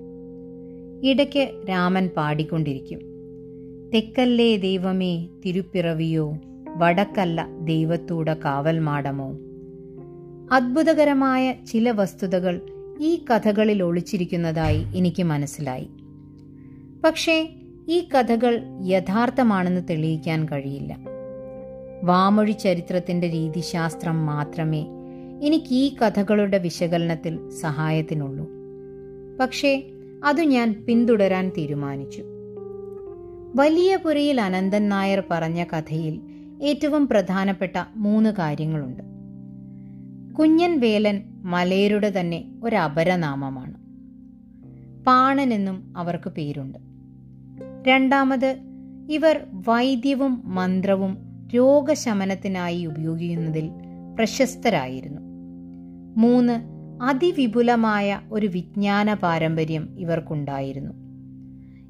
ഇടയ്ക്ക് 1.04 1.64
രാമൻ 1.69 2.11
പാടിക്കൊണ്ടിരിക്കും. 2.16 3.00
തെക്കല്ലേ 3.95 4.57
ദൈവമേ 4.57 5.28
തിരുപ്പിറവിയോ 5.47 6.38
വടക്കല്ല 6.76 7.49
ദൈവത്തൂട 7.61 8.33
കാവൽമാടമോ? 8.33 9.38
അത്ഭുതകരമായ 10.52 11.52
ചില 11.52 11.90
വസ്തുതകൾ 11.90 12.61
ഈ 13.00 13.25
കഥകളിൽ 13.31 13.83
ഒളിച്ചിരിക്കുന്നതായി 13.83 14.85
എനിക്ക് 14.95 15.23
മനസ്സിലായി. 15.23 15.88
പക്ഷേ 17.04 17.49
ഈ 17.88 18.09
കഥകൾ 18.14 18.62
യഥാർത്ഥമാണെന്ന് 18.87 19.80
തെളിയിക്കാൻ 19.90 20.47
കഴിയില്ല. 20.47 20.99
വാമൊഴി 22.02 22.52
ചരിത്രത്തിന്റെ 22.52 23.28
രീതിശാസ്ത്രം 23.28 24.26
മാത്രമേ 24.26 24.87
എനിക്ക് 25.42 25.66
ഈ 25.71 25.94
കഥകളുടെ 25.94 26.59
വിശകലനത്തിൽ 26.59 27.50
സഹായത്തിനുള്ളൂ. 27.50 28.49
പക്ഷേ 29.40 29.90
അത് 30.25 30.40
ഞാൻ 30.40 30.85
പിന്തുടരാൻ 30.88 31.52
തീരുമാനിച്ചു. 31.59 32.23
വലിയ 33.54 33.97
പുരയിൽ 33.97 34.40
അനന്തൻ 34.40 34.88
നായർ 34.88 35.23
പറഞ്ഞ 35.30 35.64
കഥയിൽ 35.64 36.21
ഏറ്റവും 36.62 37.09
പ്രധാനപ്പെട്ട 37.09 37.85
മൂന്ന് 37.97 38.30
കാര്യങ്ങളുണ്ട്. 38.30 39.02
കുഞ്ഞൻ 40.35 40.80
വേലൻ 40.80 41.23
മലയരുടെ 41.42 42.12
തന്നെ 42.21 42.44
ഒരു 42.62 42.76
അപരനാമമാണ്. 42.76 43.75
പാണനെന്നും 45.04 45.94
അവർക്ക് 45.97 46.30
പേരുണ്ട്. 46.30 46.92
രണ്ടാമത് 47.89 48.57
ഇവർ 49.11 49.41
വൈദ്യവും 49.69 50.43
മന്ത്രവും 50.45 51.19
രോഗശമനത്തിനായി 51.55 52.85
ഉപയോഗിക്കുന്നതിൽ 52.87 53.71
പ്രശസ്തരായിരുന്നു. 54.19 55.23
മൂന്ന് 56.17 56.61
അതിവിപുലമായ 57.03 58.21
ഒരു 58.33 58.47
വിജ്ഞാന 58.47 59.15
പാരമ്പര്യം 59.15 59.99
ഇവർക്കുണ്ടായിരുന്നു. 59.99 60.93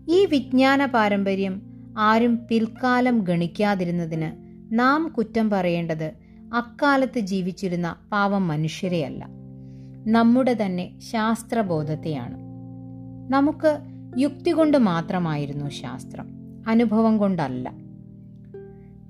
ഈ 0.09 0.27
വിജ്ഞാന 0.27 0.87
പാരമ്പര്യം 0.87 1.63
ആരും 1.99 2.39
പിൽക്കാലം 2.51 3.19
ഗണിക്കാതിരുന്നതിന് 3.19 4.33
നാം 4.79 5.15
കുറ്റം 5.19 5.51
പറയേണ്ടത് 5.51 6.13
അക്കാലത്ത് 6.55 7.19
ജീവിച്ചിരുന്ന 7.19 7.97
പാവം 8.13 8.49
മനുഷ്യരെയല്ല. 8.49 9.29
നമ്മുടെ 10.07 10.57
തന്നെ 10.67 11.01
ശാസ്ത്രബോധത്തെയാണ്. 11.01 12.39
നമുക്ക് 13.33 13.92
യുക്തി 14.19 14.51
കൊണ്ട് 14.51 14.79
മാത്രമായിരുന്നു 14.79 15.69
ശാസ്ത്രം. 15.69 16.27
അനുഭവം 16.67 17.19
കൊണ്ടല്ല. 17.19 17.73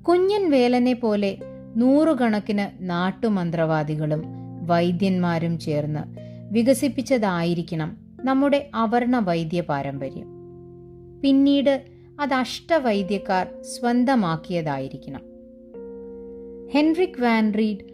കുഞ്ഞൻ 0.02 0.50
വേലനെ 0.50 0.92
പോലെ 0.92 1.38
നൂറുകണക്കിന് 1.76 2.90
നാട്ടുമന്ത്രവാദികളും 2.90 4.23
വൈദ്യന്മാരും 4.66 5.59
ചേർന്ന് 5.59 6.00
വികസിപ്പിച്ചതായിരിക്കണം 6.54 7.97
നമ്മുടെ 8.25 8.71
അവർണ 8.75 9.18
വൈദ്യ 9.18 9.61
പാരമ്പര്യം. 9.61 10.28
പിന്നീട് 11.25 11.85
അത് 12.21 12.35
അഷ്ടവൈദ്യക്കാർ 12.35 13.47
സ്വന്തമാക്കിയതായിരിക്കണം. 13.62 15.21
ഹെൻറിക് 16.75 17.23
വാൻ 17.23 17.54
റീഡ് 17.54 17.92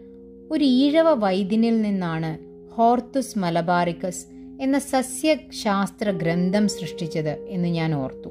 ഒരു 0.50 0.64
ഈഴവ 0.64 1.14
വൈദ്യനിൽ 1.14 1.82
നിന്നാണ് 1.82 2.38
ഹോർത്തുസ് 2.74 3.38
മലബാറിക്കസ് 3.38 4.37
എന്ന 4.60 4.78
സസ്യശാസ്ത്ര 4.78 6.10
ഗ്രന്ഥം 6.10 6.68
സൃഷ്ടിച്ചത് 6.68 7.28
എന്ന് 7.28 7.68
ഞാൻ 7.68 7.94
ഓർത്തു. 7.94 8.28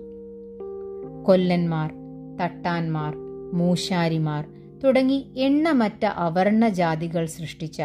കൊല്ലന്മാർ 1.26 1.94
തട്ടാന്മാർ 2.42 3.16
മൂശാരിമാർ 3.54 4.46
തുടങ്ങി 4.84 5.26
എണ്ണമറ്റ 5.38 6.06
അവർണ 6.06 6.68
ജാതികൾ 6.68 7.26
സൃഷ്ടിച്ച 7.26 7.84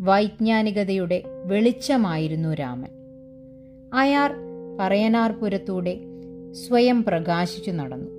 വൈജ്ഞാനികതയുടെ 0.00 1.22
വെളിച്ചമായിരുന്നു 1.44 2.54
രാമൻ. 2.54 2.88
അയാർ 3.94 4.34
പറയനാർപുരത്തൂടെ 4.80 6.00
സ്വയം 6.52 7.04
പ്രകാശിച്ചു 7.04 7.70
നടന്നു. 7.70 8.10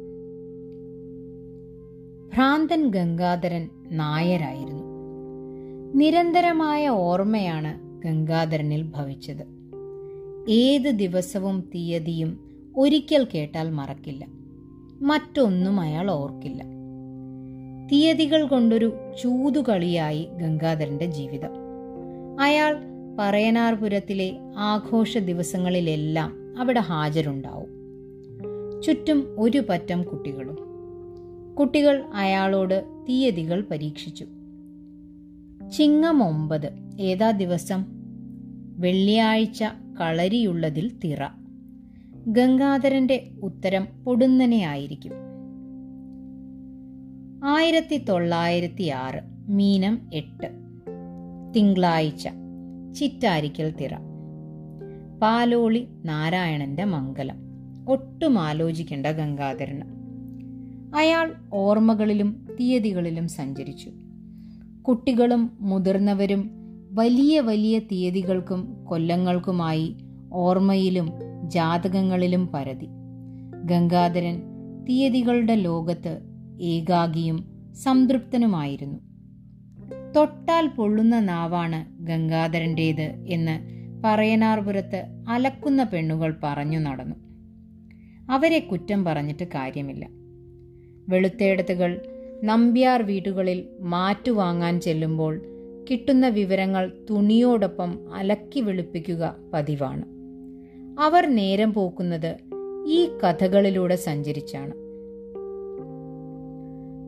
ഭ്രാന്തൻ 2.33 2.89
ഗംഗാധരൻ 2.89 3.69
നായരായിരുന്നു. 3.91 4.83
നിരന്തരമായ 5.95 6.89
ഓർമ്മയാണ് 6.89 7.86
ഗംഗാധരനിൽ 8.05 8.81
ഭവിച്ചത്. 8.83 9.57
ഏത് 10.49 10.89
ദിവസവും 10.91 11.69
തീയതിയും 11.75 12.39
ഒരിക്കൽ 12.77 13.27
കേട്ടാൽ 13.33 13.69
മറക്കില്ല. 13.69 14.27
മറ്റൊന്നും 15.01 15.79
അയാൾ 15.79 16.11
ഓർക്കില്ല. 16.11 16.63
തീയതികൾ 17.91 18.47
കൊണ്ടൊരു 18.47 18.93
ചൂതുകളിയായി 19.21 20.27
ഗംഗാധരന്റെ 20.31 21.05
ജീവിതം. 21.05 21.49
അയാൾ 22.39 22.77
പറയനാർപുരത്തിലെ 23.19 24.37
ആഘോഷ 24.57 25.17
ദിവസങ്ങളിലെല്ലാം 25.17 26.59
അവിടെ 26.59 26.79
ഹാജരുണ്ടാവും. 26.79 27.77
ചുറ്റും 28.81 29.35
ഒരു 29.39 29.63
പറ്റം 29.69 30.03
കുട്ടികളും. 30.03 30.57
കുട്ടികൾ 31.55 32.03
അയാളോട് 32.13 32.83
തീയതികൾ 33.09 33.65
പരീക്ഷിച്ചു. 33.71 34.25
ചിങ്ങം 35.71 36.23
ഒമ്പത് 36.23 36.71
ഏതാ 36.99 37.31
ദിവസം? 37.31 37.85
വെള്ളിയാഴ്ച 38.77 39.63
കളരിയുള്ളതിൽ 40.01 40.99
തിറ. 40.99 41.17
ഗംഗാധരന്റെ 42.27 43.31
ഉത്തരം 43.43 43.87
പൊടുന്നനെ 44.03 44.57
ആയിരിക്കും. 44.57 45.11
ആയിരത്തി 47.43 47.97
തൊള്ളായിരത്തി 47.97 48.89
ആറ് 48.89 49.23
മീനം 49.49 50.09
എട്ട്. 50.13 50.51
തിങ്കളാഴ്ച. 51.55 52.27
ചിറ്റാരിക്കൽ 52.95 53.73
തിറ. 53.81 53.91
പാലോളി 55.21 55.87
നാരായണന്റെ 56.05 56.83
മംഗലം. 56.83 57.35
ഒട്ടും 57.89 58.39
ആലോചിക്കേണ്ട 58.39 59.07
ഗംഗാധരന്. 59.07 59.81
അയാൾ 60.95 61.33
ഓർമ്മകളിലും 61.53 62.47
തീയതികളിലും 62.59 63.27
സഞ്ചരിച്ചു. 63.27 63.91
കുട്ടികളും 64.87 65.51
മുതിർന്നവരും 65.59 66.51
വലിയ 66.91 67.39
വലിയ 67.39 67.79
തീയതികൾക്കും 67.79 68.85
കൊല്ലങ്ങൾക്കുമായി 68.85 69.97
ഓർമ്മയിലും 70.33 71.09
ജാതകങ്ങളിലും 71.43 72.47
പരതി. 72.47 72.87
ഗംഗാധരൻ 73.63 74.41
തീയതികളുടെ 74.89 75.55
ലോകത്ത് 75.55 76.19
ഏകാഗിയും 76.61 77.45
സംതൃപ്തനുമായിരുന്നു. 77.73 78.99
തൊട്ടാൽ 80.15 80.67
പൊള്ളുന്ന 80.67 81.19
നാവാണ് 81.19 82.03
ഗംഗാധരന്റേത് 82.03 83.25
എന്ന് 83.27 83.59
പറയനാർപുരത്ത് 84.03 85.05
അലക്കുന്ന 85.29 85.83
പെണ്ണുകൾ 85.83 86.39
പറഞ്ഞു 86.43 86.79
നടന്നു. 86.79 87.15
അവരെ 88.31 88.59
കുറ്റം 88.59 89.03
പറഞ്ഞിട്ട് 89.03 89.45
കാര്യമില്ല. 89.45 90.07
വെളുത്തേടത്തുകൾ 91.09 92.16
നമ്പ്യാർ 92.43 93.03
വീടുകളിൽ 93.03 93.63
മാറ്റുവാങ്ങാൻ 93.79 94.81
ചെല്ലുമ്പോൾ 94.81 95.41
കിട്ടുന്ന 95.91 96.27
വിവരങ്ങൾ 96.27 96.91
തുണിയോടൊപ്പം 97.09 98.13
അലക്കി 98.13 98.59
വെളുപ്പിക്കുക 98.59 99.35
പതിവാണ്. 99.53 100.05
അവർ 100.99 101.35
നേരം 101.35 101.73
പോക്കുന്നത് 101.73 102.35
ഈ 102.87 103.09
കഥകളിലൂടെ 103.23 103.95
സഞ്ചരിച്ചാണ്. 103.95 104.73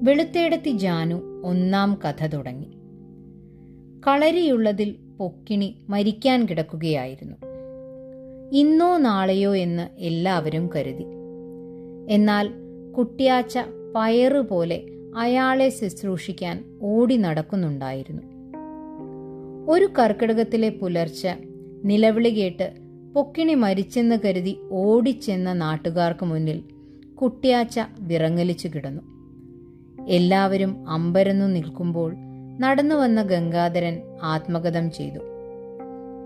വെളുത്തേടത്തി 0.04 0.72
ജാനു 0.72 1.42
ഒന്നാം 1.46 2.00
കഥ 2.06 2.26
തുടങ്ങി. 2.26 2.68
കളരിയുള്ളതിൽ 4.08 4.96
പൊക്കിണി 5.18 5.76
മരിക്കാൻ 5.90 6.46
കിടക്കുകയായിരുന്നു. 6.46 7.36
ഇന്നോ 8.52 8.98
നാളെയോ 8.98 9.56
എന്ന് 9.56 9.88
എല്ലാവരും 9.98 10.70
കരുതി. 10.76 11.06
എന്നാൽ 12.10 12.50
കുട്ടിയാച്ച 12.98 13.60
പയറുപോലെ 13.96 14.84
അയാളെ 15.18 15.70
ശുശ്രൂഷിക്കാൻ 15.70 16.64
ഓടി 16.82 17.18
നടക്കുന്നുണ്ടായിരുന്നു. 17.18 18.22
ഒരു 19.70 19.90
കർക്കിടകത്തിലെ 20.00 20.70
പുലർച്ചെ 20.70 21.38
നിലവിളി 21.86 22.30
കേട്ട് 22.30 22.74
പൊക്കിണി 23.16 23.54
മരിച്ചെന്ന് 23.54 24.20
കരുതി 24.26 24.58
ഓടിച്ചെന്ന 24.72 25.54
നാട്ടുകാർക്ക് 25.54 26.26
മുന്നിൽ 26.26 26.64
കുട്ടിയാച്ച 27.16 27.80
വിറങ്ങലിച്ചു 28.00 28.68
കിടന്നു. 28.68 29.02
എല്ലാവരും 30.08 30.90
അമ്പരന്നു 30.90 31.46
നിൽക്കുമ്പോൾ 31.46 32.16
നടന്നു 32.60 32.96
വന്ന 32.96 33.22
ഗംഗാധരൻ 33.22 34.02
ആത്മഗതം 34.24 34.92
ചെയ്തു. 34.92 35.20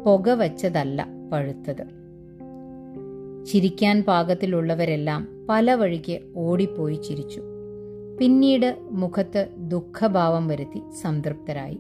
പുക 0.06 0.30
വച്ചതല്ല 0.30 1.08
പഴുത്തത്. 1.32 1.86
ചിരിക്കാൻ 3.46 4.04
പാകത്തിലുള്ളവരെല്ലാം 4.04 5.46
പല 5.50 5.74
വഴിക്ക് 5.74 6.20
ഓടിപ്പോയി 6.36 6.96
ചിരിച്ചു. 6.96 7.53
പിന്നീട് 8.20 8.78
മുഖത്ത് 8.92 9.48
ദുഃഖഭാവം 9.58 10.48
വരുത്തി 10.48 10.82
സംതൃപ്തരായി. 11.02 11.78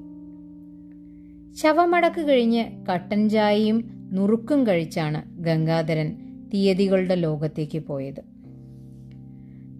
ശവമടക്ക് 1.53 2.21
കഴിഞ്ഞ് 2.21 2.85
കട്ടൻ 2.85 3.29
ചായയും 3.29 4.09
നുറുക്കും 4.11 4.67
കഴിച്ചാണ് 4.67 5.41
ഗംഗാധരൻ 5.41 6.17
തീയതികളുടെ 6.53 7.15
ലോകത്തേക്ക് 7.15 7.79
പോയത്. 7.79 8.21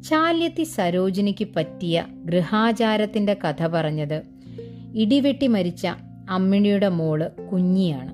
ചാല്യത്തി 0.04 0.64
സരോജിനിക്ക് 0.64 1.48
പറ്റിയ 1.56 2.06
ഗൃഹാചാരത്തിന്റെ 2.26 3.34
കഥ 3.34 3.68
പറഞ്ഞത് 3.68 4.22
ഇടിവെട്ടി 4.96 5.48
മരിച്ച 5.48 5.88
അമ്മിണിയുടെ 6.30 6.90
മോൾ 6.90 7.28
കുഞ്ഞിയാണ്. 7.52 8.14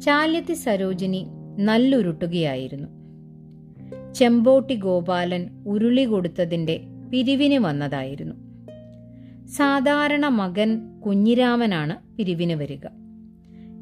ചാല്യത്തി 0.00 0.52
സരോജിനി 0.52 1.26
നല്ലുരുട്ടുകയായിരുന്നു. 1.58 2.88
ചെമ്പോട്ടി 4.12 4.74
ഗോപാലൻ 4.74 5.64
ഉരുളി 5.66 6.04
കൊടുത്തതിന്റെ 6.04 6.80
പിരിവിന് 7.10 7.54
വന്നതായിരുന്നു. 7.54 8.34
സാധാരണ 9.46 10.26
മകൻ 10.26 11.00
കുഞ്ഞിരാമനാണ് 11.00 12.16
പിരിവിന് 12.16 12.52
വരിക. 12.52 12.86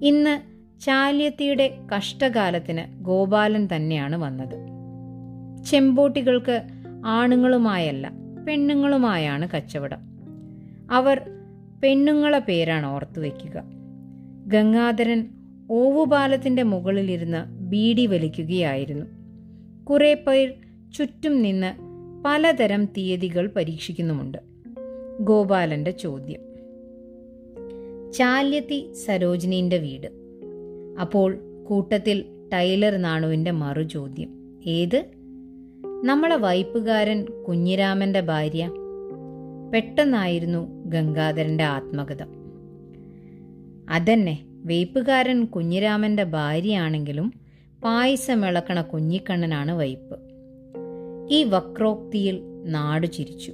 ഇന്ന് 0.03 0.41
ചാല്യത്തിയുടെ 0.81 1.79
കഷ്ടകാലത്തിന് 1.97 3.03
ഗോപാലൻ 3.03 3.69
തന്നെയാണ് 3.77 4.17
വന്നത്. 4.17 4.57
ചെമ്പോട്ടികൾക്ക് 5.65 6.63
ആണുങ്ങളുമായല്ല 7.07 8.13
പെണ്ണുങ്ങളുമായാണ് 8.49 9.49
കച്ചവടം. 9.49 9.99
അവർ 10.91 11.21
പെണ്ണുങ്ങളെ 11.85 12.39
പേരാണ് 12.39 12.87
ഓർത്തു 12.87 13.21
വയ്ക്കുക. 13.21 13.63
ഗംഗാധരൻ 14.47 15.31
ഓവുപാലത്തിന്റെ 15.71 16.63
മുകളിലിരുന്ന് 16.63 17.45
ബീഡി 17.71 18.07
വലിക്കുകയായിരുന്നു. 18.07 19.07
കുറെ 19.85 20.15
പേർ 20.15 20.55
ചുറ്റും 20.99 21.43
നിന്ന് 21.43 21.84
പലതരം 22.25 22.85
തീയതികൾ 22.85 23.51
പരീക്ഷിക്കുന്നുമുണ്ട്. 23.57 24.39
ഗോപാലന്റെ 25.21 25.91
ചോദ്യം. 25.91 26.41
ചാല്യത്തി 28.13 28.93
സരോജിനിന്റെ 28.93 29.79
വീട്. 29.79 30.11
അപ്പോൾ 31.01 31.39
കൂട്ടത്തിൽ 31.69 32.25
ടൈലർ 32.53 32.97
നാണുവിന്റെ 32.97 33.51
മറു 33.51 33.83
ചോദ്യം 33.83 34.61
ഏത്? 34.67 35.05
നമ്മളെ 36.05 36.37
വൈപ്പുകാരൻ 36.37 37.25
കുഞ്ഞിരാമന്റെ 37.49 38.21
ഭാര്യ. 38.21 38.71
പെട്ടെന്നായിരുന്നു 39.75 40.85
ഗംഗാധരന്റെ 40.87 41.65
ആത്മകഥ. 41.65 42.25
അതന്നെ 43.89 44.45
വേപ്പുകാരൻ 44.47 45.45
കുഞ്ഞിരാമന്റെ 45.45 46.25
ഭാര്യയാണെങ്കിലും 46.25 47.33
പായസം 47.85 48.47
ഇളക്കണ 48.47 48.81
കുഞ്ഞിക്കണ്ണനാണ് 48.81 49.73
വൈപ്പ്. 49.73 50.34
ഈ 51.31 51.45
വക്രോക്തിയിൽ 51.45 52.43
നാടു 52.65 53.07
ചിരിച്ചു. 53.07 53.53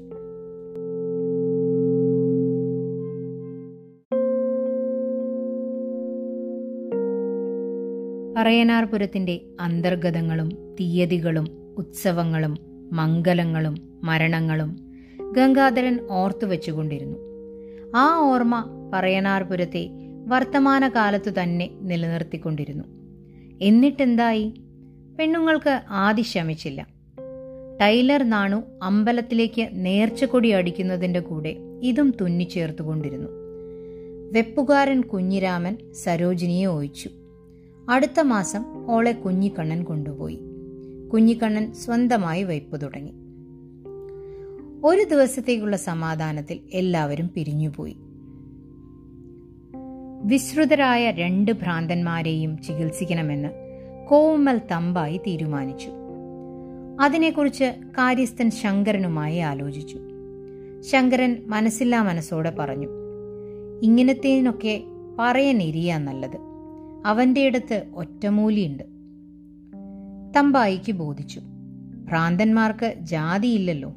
പറയനാർപുരത്തിന്റെ 8.37 9.41
അന്തർഗതങ്ങളും 9.61 10.77
തീയതികളും 10.81 11.75
ഉത്സവങ്ങളും 11.79 12.57
മംഗലങ്ങളും 12.93 14.01
മരണങ്ങളും 14.05 14.93
ഗംഗാധരൻ 15.33 16.07
ഓർത്തു 16.11 16.47
വെച്ചുകൊണ്ടിരുന്നു. 16.47 17.19
ആ 17.97 18.19
ഓർമ്മ 18.19 18.65
പറയനാർപുരത്തെ 18.95 19.91
വർത്തമാനകാലത്തു 20.27 21.31
തന്നെ 21.31 21.71
നിലനിർത്തിക്കൊണ്ടിരുന്നു. 21.81 22.85
എന്നിട്ടെന്തായി? 23.63 24.55
പെണ്ണുങ്ങൾക്ക് 25.19 25.81
ആദി 25.91 26.23
ശമിച്ചില്ല 26.23 27.00
ടൈലർ 27.81 28.23
നാണു 28.23 28.63
അമ്പലത്തിലേക്ക് 28.83 29.69
നേർച്ചക്കൊടി 29.73 30.49
അടിക്കുന്നതിന്റെ 30.49 31.21
കൂടെ 31.21 31.57
ഇതും 31.83 32.15
തുന്നിച്ചേർത്തുകൊണ്ടിരുന്നു 32.21 33.29
വെപ്പുകാരൻ 34.33 35.01
കുഞ്ഞിരാമൻ 35.01 35.77
സരോജിനിയെ 35.93 36.67
ഒഴിച്ചു. 36.67 37.11
അടുത്ത 37.89 38.21
മാസം 38.21 38.91
ഓളെ 38.91 39.13
കുഞ്ഞിക്കണ്ണൻ 39.13 39.85
കൊണ്ടുപോയി. 39.85 40.41
കുഞ്ഞിക്കണ്ണൻ 41.13 41.73
സ്വന്തമായി 41.73 42.43
വയ്പ് 42.43 42.83
തുടങ്ങി. 42.83 43.13
ഒരു 44.85 45.03
ദിവസത്തേക്കുള്ള 45.03 45.77
സമാധാനത്തിൽ 45.77 46.61
എല്ലാവരും 46.73 47.31
പിരിഞ്ഞുപോയി. 47.35 47.97
വിശ്രുതരായ 50.25 51.11
രണ്ട് 51.11 51.53
ഭ്രാന്തന്മാരെയും 51.53 52.63
ചികിത്സിക്കണമെന്ന് 52.63 53.49
കോവുമ്മൽ 54.09 54.61
തമ്പായി 54.71 55.17
തീരുമാനിച്ചു. 55.17 56.00
അതിനെക്കുറിച്ച് 57.01 57.65
കാര്യസ്ഥൻ 57.99 58.51
ശങ്കരനുമായി 58.51 59.39
ആലോചിച്ചു. 59.39 59.99
ശങ്കരൻ 60.81 61.43
മനസ്സില്ലാ 61.47 62.03
മനസ്സോടെ 62.03 62.51
പറഞ്ഞു 62.59 62.89
ഇങ്ങനത്തേനൊക്കെ 63.83 64.85
പറയാനിരിയാ 65.19 65.99
നല്ലത്. 65.99 66.39
അവന്റെ 67.07 67.47
അടുത്ത് 67.47 67.87
ഒറ്റമൂലിയുണ്ട്. 67.95 68.83
തമ്പായിക്ക് 70.37 70.93
ബോധിച്ചു 70.93 71.41
ഭ്രാന്തന്മാർക്ക് 72.09 72.95
ജാതിയില്ലല്ലോ. 73.01 73.95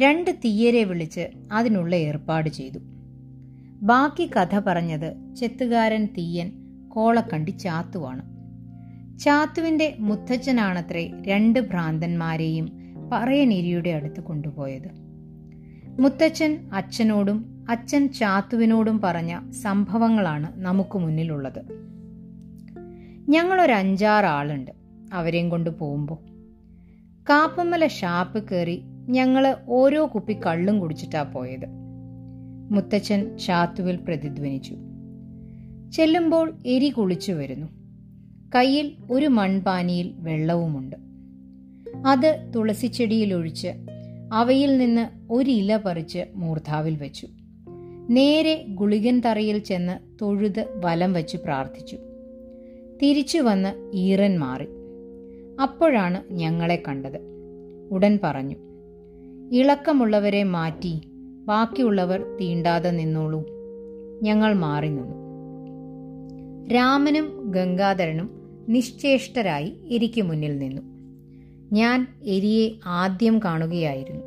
രണ്ട് 0.00 0.30
തീയരെ 0.30 0.84
വിളിച്ച് 0.84 1.28
അതിനുള്ള 1.52 1.94
ഏർപ്പാട് 1.94 2.48
ചെയ്തു. 2.48 2.78
ബാക്കി 3.82 4.30
കഥ 4.36 4.60
പറഞ്ഞത് 4.66 5.34
ചെത്തുകാരൻ 5.34 6.06
തീയൻ 6.18 6.52
കോളക്കണ്ടി 6.88 7.50
ചാത്തുവാണ്. 7.50 8.37
ചാത്തുവിന്റെ 9.18 9.96
മുത്തച്ഛനാണത്രേ 9.98 11.12
രണ്ട് 11.26 11.60
ഭ്രാന്തന്മാരെയും 11.60 12.94
പറയനിരിയുടെ 13.12 13.90
അടുത്ത് 13.90 14.20
കൊണ്ടുപോയത്. 14.20 14.88
മുത്തച്ഛൻ 16.00 16.70
അച്ഛനോടും 16.72 17.66
അച്ഛൻ 17.70 18.12
ചാത്തുവിനോടും 18.12 19.00
പറഞ്ഞ 19.00 19.50
സംഭവങ്ങളാണ് 19.50 20.52
നമുക്ക് 20.56 20.98
മുന്നിലുള്ളത്. 20.98 21.62
ഞങ്ങളൊരു 23.28 23.72
അഞ്ചാറ് 23.72 24.24
ആളുണ്ട് 24.24 24.70
അവരെയും 25.12 25.48
കൊണ്ട് 25.48 25.70
പോകുമ്പോൾ 25.70 26.18
കാപ്പമ്മല 27.30 27.86
ഷാപ്പ് 27.86 28.50
കയറി 28.50 28.82
ഞങ്ങൾ 29.08 29.56
ഓരോ 29.68 30.10
കുപ്പി 30.14 30.32
കള്ളും 30.46 30.80
കുടിച്ചിട്ടാ 30.80 31.22
പോയത്. 31.22 31.66
മുത്തച്ഛൻ 32.70 33.38
ചാത്തുവിൽ 33.38 33.96
പ്രതിധ്വനിച്ചു. 33.96 34.76
ചെല്ലുമ്പോൾ 35.92 36.52
എരി 36.66 36.88
കുളിച്ചു 36.88 37.32
വരുന്നു. 37.32 37.77
കയ്യിൽ 38.54 38.92
ഒരു 39.10 39.26
മൺപാനിയിൽ 39.26 40.14
വെള്ളവുമുണ്ട്. 40.16 40.96
അത് 42.06 42.52
തുളസിച്ചെടിയിൽ 42.56 43.34
ഒഴിച്ച് 43.34 43.68
അവയിൽ 44.32 44.78
നിന്ന് 44.78 45.32
ഒരില 45.32 45.76
പറിച്ച് 45.76 46.24
മൂർധാവിൽ 46.34 46.96
വെച്ചു. 46.96 47.28
നേരെ 48.10 48.64
ഗുളികൻ 48.68 49.20
തറയിൽ 49.20 49.58
ചെന്ന് 49.58 50.18
തൊഴുത് 50.22 50.80
വലം 50.84 51.12
വച്ച് 51.12 51.36
പ്രാർത്ഥിച്ചു. 51.36 51.98
തിരിച്ചു 53.02 53.38
വന്ന് 53.38 53.96
ഈറൻ 53.96 54.38
മാറി. 54.38 54.66
അപ്പോഴാണ് 55.62 56.32
ഞങ്ങളെ 56.32 56.82
കണ്ടത്. 56.88 57.20
ഉടൻ 57.90 58.18
പറഞ്ഞു 58.22 58.56
ഇളക്കമുള്ളവരെ 59.52 60.42
മാറ്റി 60.42 61.00
ബാക്കിയുള്ളവർ 61.44 62.36
തീണ്ടാതെ 62.40 62.90
നിന്നോളൂ. 62.90 63.46
ഞങ്ങൾ 64.22 64.52
മാറി 64.52 64.88
നിന്നു. 64.88 65.18
രാമനും 66.74 67.50
ഗംഗാധരനും 67.50 68.37
നിശ്ചേഷ്ടരായി 68.68 69.72
എരിക്ക് 69.90 70.22
മുന്നിൽ 70.22 70.58
നിന്നു. 70.58 70.82
ഞാൻ 71.72 72.06
എരിയെ 72.22 72.70
ആദ്യം 72.86 73.38
കാണുകയായിരുന്നു. 73.38 74.24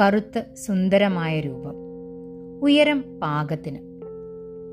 കറുത്ത് 0.00 0.54
സുന്ദരമായ 0.54 1.40
രൂപം. 1.40 1.74
ഉയരം 2.62 3.04
പാകത്തിന്. 3.22 3.78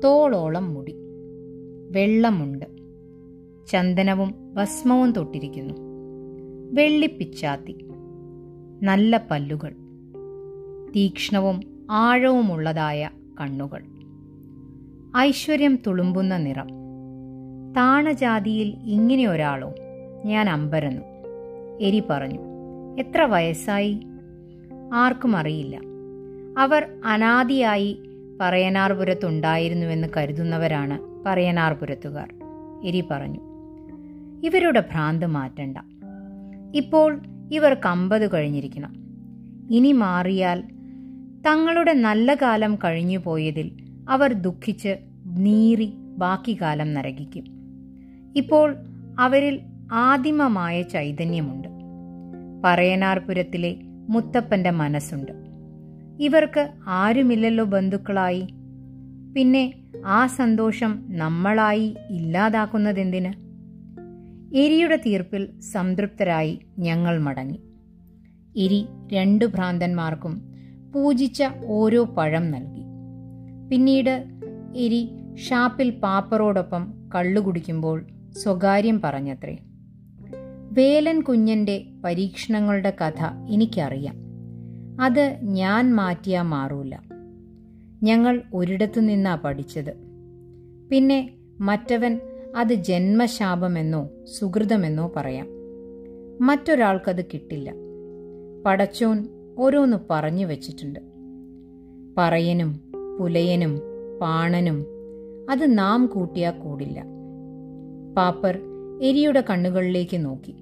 തോളോളം 0.04 0.74
മുടി. 0.74 0.94
വെള്ളമുണ്ട്. 1.90 2.64
ചന്ദനവും 3.66 4.54
ഭസ്മവും 4.54 5.12
തൊട്ടിരിക്കുന്നു. 5.12 5.74
വെള്ളിപ്പിച്ചാത്തി 6.72 7.88
നല്ല 8.82 9.26
പല്ലുകൾ. 9.30 9.72
തീക്ഷ്ണവും 10.96 11.86
ആഴവുമുള്ളതായ 11.90 13.10
കണ്ണുകൾ. 13.40 13.84
ഐശ്വര്യം 15.16 15.78
തുളുമ്പുന്ന 15.86 16.36
നിറം. 16.36 16.83
താണജാതിയിൽ 17.76 18.76
ഇങ്ങനെ 18.84 19.26
ഒരാളോ? 19.26 19.74
ഞാൻ 20.24 20.48
അമ്പരന്നു. 20.48 21.02
എരി 21.80 22.02
പറഞ്ഞു 22.10 22.40
എത്ര 22.98 23.22
വയസ്സായി? 23.22 24.00
ആർക്കും 24.94 25.36
അറിയില്ല. 25.36 25.80
അവർ 26.58 26.86
അനാദിയായി 27.04 28.02
പറയനാർപുരത്തുണ്ടായിരുന്നുവെന്ന് 28.40 30.08
കരുതുന്നവരാണ് 30.16 31.24
പറയനാർപുരത്തുകാർ. 31.26 32.34
എരി 32.84 33.04
പറഞ്ഞു 33.10 33.40
ഇവരുടെ 34.44 34.80
ഭ്രാന്ത് 34.80 35.26
മാറ്റണ്ട. 35.26 35.78
ഇപ്പോൾ 36.74 37.20
ഇവർക്ക് 37.52 37.88
അമ്പത് 37.88 38.32
കഴിഞ്ഞിരിക്കണം. 38.32 38.92
ഇനി 39.70 39.92
മാറിയാൽ 39.92 40.60
തങ്ങളുടെ 41.46 41.92
നല്ല 41.92 42.34
കാലം 42.34 42.76
കഴിഞ്ഞു 42.76 43.18
പോയതിൽ 43.18 43.70
അവർ 44.08 44.32
ദുഃഖിച്ച് 44.32 44.96
നീറി 45.24 45.92
ബാക്കി 45.96 46.58
കാലം 46.60 46.94
നരകിക്കും. 46.94 47.53
ഇപ്പോൾ 48.36 48.76
അവരിൽ 49.18 49.60
ആദിമമായ 49.92 50.82
ചൈതന്യമുണ്ട്. 50.82 51.68
പറയനാർപുരത്തിലെ 52.64 53.76
മുത്തപ്പന്റെ 54.08 54.70
മനസ്സുണ്ട്. 54.70 55.32
ഇവർക്ക് 56.22 56.68
ആരുമില്ലല്ലോ 56.86 57.64
ബന്ധുക്കളായി. 57.64 58.46
പിന്നെ 59.36 59.74
ആ 60.06 60.26
സന്തോഷം 60.26 61.04
നമ്മളായി 61.08 61.96
ഇല്ലാതാക്കുന്നതെന്തിന്? 62.10 63.44
എരിയുടെ 64.56 64.96
തീർപ്പിൽ 64.96 65.60
സംതൃപ്തരായി 65.60 66.60
ഞങ്ങൾ 66.78 67.18
മടങ്ങി. 67.18 67.60
എരി 68.56 68.86
രണ്ടു 69.12 69.44
ഭ്രാന്തന്മാർക്കും 69.44 70.54
പൂജിച്ച 70.94 71.42
ഓരോ 71.66 72.04
പഴം 72.04 72.50
നൽകി. 72.50 72.80
പിന്നീട് 73.70 74.24
എരി 74.76 75.08
ഷാപ്പിൽ 75.48 75.90
പാപ്പറോടൊപ്പം 75.90 76.94
കള്ളു 77.14 77.40
കുടിക്കുമ്പോൾ 77.40 78.06
സ്വകാര്യം 78.36 79.00
പറഞ്ഞത്രേ. 79.04 79.58
വേലൻ 80.72 81.20
കുഞ്ഞന്റെ 81.20 81.86
പരീക്ഷണങ്ങളുടെ 82.04 82.92
കഥ 83.00 83.24
എനിക്കറിയാം. 83.48 84.14
അത് 85.02 85.38
ഞാൻ 85.42 85.94
മാറ്റിയാ 85.94 86.42
മാറൂല. 86.42 86.96
ഞങ്ങൾ 88.02 88.42
ഒരിടത്തു 88.54 89.00
നിന്നാ 89.00 89.34
പഠിച്ചത്. 89.34 89.94
പിന്നെ 90.90 91.30
മറ്റവൻ 91.60 92.20
അത് 92.56 92.74
ജന്മശാപമെന്നോ 92.74 94.10
സുഹൃതമെന്നോ 94.38 95.12
പറയാം. 95.16 95.46
മറ്റൊരാൾക്കത് 96.40 97.24
കിട്ടില്ല. 97.24 97.72
പടച്ചോൻ 98.66 99.28
ഓരോന്ന് 99.58 99.96
പറഞ്ഞു 100.10 100.46
വച്ചിട്ടുണ്ട്. 100.46 101.00
പറയനും 102.18 102.80
പുലയനും 103.20 103.80
പാണനും 104.20 104.86
അത് 105.50 105.78
നാം 105.78 106.06
കൂട്ടിയാ 106.06 106.50
കൂടില്ല. 106.50 107.04
പാപ്പർ 108.16 108.58
എരിയുടെ 109.02 109.44
കണ്ണുകളിലേക്ക് 109.50 110.24
നോക്കി. 110.24 110.54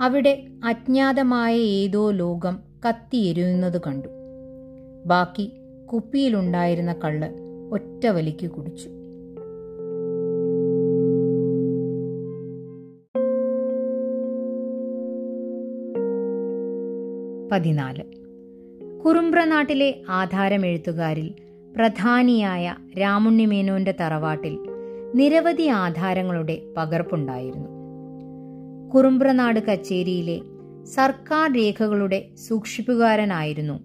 അവിടെ 0.00 0.46
അജ്ഞാതമായ 0.64 1.56
ഏതോ 1.56 2.10
ലോകം 2.10 2.58
കത്തിയെരിയുന്നത് 2.88 3.80
കണ്ടു. 3.86 4.08
ബാക്കി 5.06 5.52
കുപ്പിയിലുണ്ടായിരുന്ന 5.92 6.92
കള്ള് 6.92 7.28
ഒറ്റ 7.72 8.06
വലിക്ക് 8.06 8.50
കുടിച്ചു. 8.50 8.88
പതിനാല്. 17.52 18.02
കുറുമ്പ്രനാട്ടിലെ 19.04 20.00
ആധാരമെഴുത്തുകാരിൽ 20.08 21.34
പ്രധാനിയായ 21.76 22.76
രാമുണ്ണിമേനോന്റെ 23.00 23.94
തറവാട്ടിൽ 24.00 24.75
നിരവധി 25.14 25.62
ആധാരങ്ങളുടെ 25.62 26.62
പകർപ്പുണ്ടായിരുന്നു. 26.76 27.68
കുറുമ്പ്രനാട് 28.94 29.60
കച്ചേരിയിലെ 29.60 30.40
സർക്കാർ 30.84 31.54
രേഖകളുടെ 31.56 32.28
സൂക്ഷിപ്പുകാരനായിരുന്നു 32.48 33.78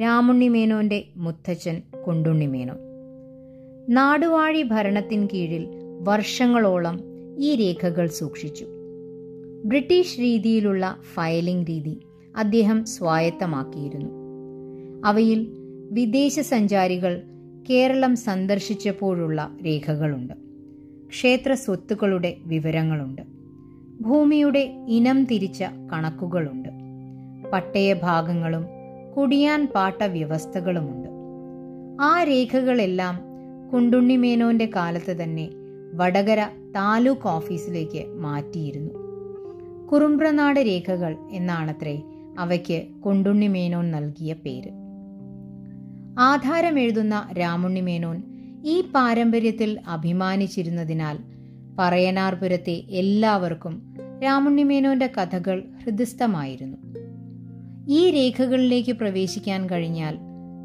രാമുണ്ണിമേനോന്റെ 0.00 1.04
മുത്തച്ഛൻ 1.16 1.82
കൊണ്ടുണ്ണിമേനോൻ 2.04 2.76
നാടുവാഴി 3.94 4.62
ഭരണത്തിൻ 4.62 5.28
കീഴിൽ 5.34 5.68
വർഷങ്ങളോളം 6.00 7.00
ഈ 7.38 7.56
രേഖകൾ 7.56 8.06
സൂക്ഷിച്ചു. 8.06 8.66
ബ്രിട്ടീഷ് 9.64 10.20
രീതിയിലുള്ള 10.20 10.96
ഫയലിംഗ് 11.14 11.68
രീതി 11.68 12.00
അദ്ദേഹം 12.36 12.84
സ്വായത്തമാക്കിയിരുന്നു. 12.84 14.10
അവയിൽ 15.04 15.56
വിദേശ 15.90 16.40
സഞ്ചാരികൾ 16.40 17.22
കേരളം 17.70 18.16
സന്ദർശിച്ചപ്പോഴുള്ള 18.16 19.56
രേഖകളുണ്ട്. 19.64 20.47
ക്ഷേത്ര 21.08 21.54
സ്വത്തുക്കളുടെ 21.54 22.36
വിവരങ്ങളുണ്ട്. 22.44 23.22
ഭൂമിയുടെ 24.00 24.84
ഇനം 24.88 25.24
തിരിച്ച 25.24 25.64
കണക്കുകളുണ്ട്. 25.92 26.68
പട്ടയ 27.52 27.92
ഭാഗങ്ങളും 27.92 28.66
കുടിയാൻ 29.16 29.68
പാട്ട 29.74 30.02
വ്യവസ്ഥകളുമുണ്ട്. 30.02 31.08
ആ 32.00 32.24
രേഖകളെല്ലാം 32.24 33.20
കുണ്ടുണ്ണിമേനോന്റെ 33.72 34.70
കാലത്ത് 34.76 35.22
തന്നെ 35.22 35.48
വടകര 35.94 36.46
താലൂക്ക് 36.76 37.28
ഓഫീസിലേക്ക് 37.28 38.06
മാറ്റിയിരുന്നു. 38.08 38.94
കുറുമ്പ്രനാട് 39.92 40.60
രേഖകൾ 40.60 41.16
എന്നാണത്രേ 41.30 42.02
അവയ്ക്ക് 42.38 42.82
കൊണ്ടുണ്ണിമേനോൻ 43.00 43.90
നൽകിയ 43.90 44.32
പേര്. 44.32 44.70
ആധാരം 46.18 46.20
ആധാരമെഴുതുന്ന 46.20 47.28
രാമുണ്ണിമേനോൻ 47.38 48.22
ഈ 48.64 48.80
പാരമ്പര്യത്തിൽ 48.80 49.80
അഭിമാനിച്ചിരുന്നതിനാൽ 49.88 51.18
പറയനാർപുരത്തെ 51.78 52.82
എല്ലാവർക്കും 52.88 53.96
രാമുണ്ണിമേനോന്റെ 54.24 55.06
കഥകൾ 55.06 55.62
ഹൃദയസ്ഥമായിരുന്നു. 55.84 56.76
ഈ 57.88 58.10
രേഖകളിലേക്ക് 58.10 58.92
പ്രവേശിക്കാൻ 58.92 59.70
കഴിഞ്ഞാൽ 59.70 60.18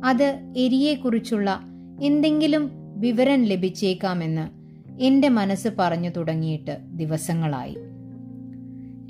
അത് 0.06 0.53
എരിയെക്കുറിച്ചുള്ള 0.58 1.60
എന്തെങ്കിലും 2.01 2.71
വിവരം 2.99 3.43
ലഭിച്ചേക്കാമെന്ന് 3.43 4.63
എന്റെ 5.01 5.29
മനസ്സ് 5.29 5.67
പറഞ്ഞു 5.79 6.10
തുടങ്ങിയിട്ട് 6.10 6.77
ദിവസങ്ങളായി. 6.93 7.75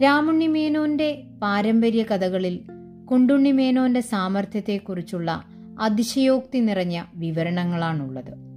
രാമുണ്ണിമേനോന്റെ 0.03 1.23
പാരമ്പര്യ 1.41 2.03
കഥകളിൽ 2.03 2.59
കുണ്ടുണ്ണിമേനോന്റെ 3.11 4.01
സാമർഥ്യത്തെക്കുറിച്ചുള്ള 4.01 5.43
അതിശയോക്തി 5.79 6.57
നിറഞ്ഞ 6.57 7.03
വിവരണങ്ങളാണുള്ളത്. 7.15 8.52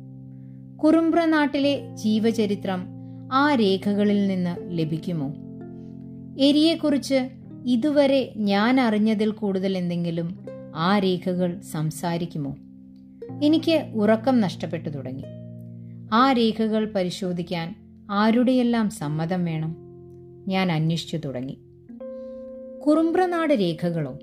കുറുമ്പ്ര 0.84 1.24
നാട്ടിലെ 1.24 1.94
ജീവചരിത്രം 1.94 2.86
ആ 3.32 3.54
രേഖകളിൽ 3.54 4.26
നിന്ന് 4.26 4.78
ലഭിക്കുമോ? 4.78 5.34
എരിയെക്കുറിച്ച് 6.38 7.28
ഇതുവരെ 7.66 8.32
ഞാൻ 8.36 8.80
അറിഞ്ഞതിൽ 8.80 9.30
കൂടുതൽ 9.30 9.78
എന്തെങ്കിലും 9.78 10.46
ആ 10.76 10.98
രേഖകൾ 10.98 11.60
സംസാരിക്കുമോ? 11.60 12.56
എനിക്ക് 13.42 13.84
ഉറക്കം 13.94 14.40
നഷ്ടപ്പെട്ടു 14.40 14.88
തുടങ്ങി. 14.88 15.22
ആ 16.12 16.32
രേഖകൾ 16.32 16.92
പരിശോധിക്കാൻ 16.94 17.74
ആരുടെയെല്ലാം 18.10 18.90
സമ്മതം 18.90 19.44
വേണം? 19.44 19.76
ഞാൻ 20.48 20.72
അന്വേഷിച്ചു 20.72 21.16
തുടങ്ങി. 21.16 21.58
കുറുമ്പ്രനാട് 22.86 23.52
രേഖകളോ? 23.52 24.18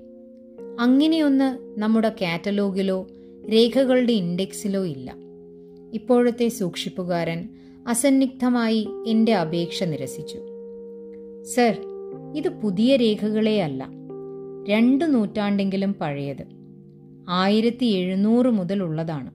അങ്ങനെയൊന്ന് 0.80 1.80
നമ്മുടെ 1.80 2.08
കാറ്റലോഗിലോ 2.08 3.06
രേഖകളുടെ 3.52 4.12
ഇൻഡെക്സിലോ 4.12 4.84
ഇല്ല. 4.84 5.23
ഇപ്പോഴത്തെ 5.94 6.48
സൂക്ഷിപ്പുകാരൻ 6.48 7.48
അസന്നിഗ്ധമായി 7.88 8.88
എന്റെ 9.06 9.34
അപേക്ഷ 9.34 9.82
നിരസിച്ചു. 9.82 10.38
സർ 11.54 11.76
ഇത് 12.36 12.48
പുതിയ 12.48 12.96
രേഖകളേ 12.96 13.60
അല്ല 13.60 13.88
രണ്ടു 14.68 15.04
നൂറ്റാണ്ടെങ്കിലും 15.04 15.94
പഴയത്. 16.00 16.44
ആയിരത്തി 17.28 17.86
എഴുന്നൂറ് 17.86 18.46
മുതൽ 18.46 18.82
ഉള്ളതാണ്. 18.82 19.30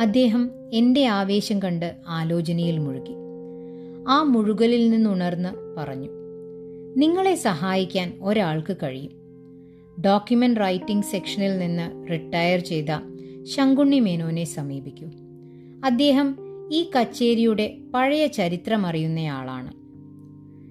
അദ്ദേഹം 0.00 0.50
എന്റെ 0.72 1.04
ആവേശം 1.04 1.62
കണ്ട് 1.62 1.96
ആലോചനയിൽ 2.08 2.78
മുഴുകി. 2.78 3.14
ആ 4.08 4.22
മുഴുകലിൽ 4.22 4.90
നിന്നുണർന്ന് 4.90 5.80
പറഞ്ഞു 5.80 6.10
നിങ്ങളെ 6.96 7.34
സഹായിക്കാൻ 7.34 8.18
ഒരാൾക്ക് 8.22 8.76
കഴിയും. 8.82 9.20
ഡോക്യുമെന്റ് 10.06 10.60
റൈറ്റിംഗ് 10.60 11.04
സെക്ഷനിൽ 11.04 11.58
നിന്ന് 11.58 12.12
റിട്ടയർ 12.12 12.58
ചെയ്ത 12.58 12.86
ശങ്കുണ്ണി 13.44 14.00
മേനോനെ 14.00 14.44
സമീപിക്കൂ. 14.44 15.10
അദ്ദേഹം 15.84 16.36
ഈ 16.72 16.90
കച്ചേരിയുടെ 16.96 17.78
പഴയ 17.94 18.26
ചരിത്രം 18.26 18.86
അറിയുന്നയാളാണ് 18.86 19.72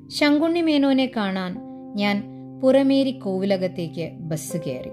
ശങ്കുണ്ണി 0.10 0.62
മേനോനെ 0.62 1.12
കാണാൻ 1.15 1.60
ഞാൻ 1.95 2.23
പുറമേരി 2.62 3.12
കോവിലകത്തേക്ക് 3.12 4.12
ബസ് 4.13 4.58
കയറി. 4.58 4.89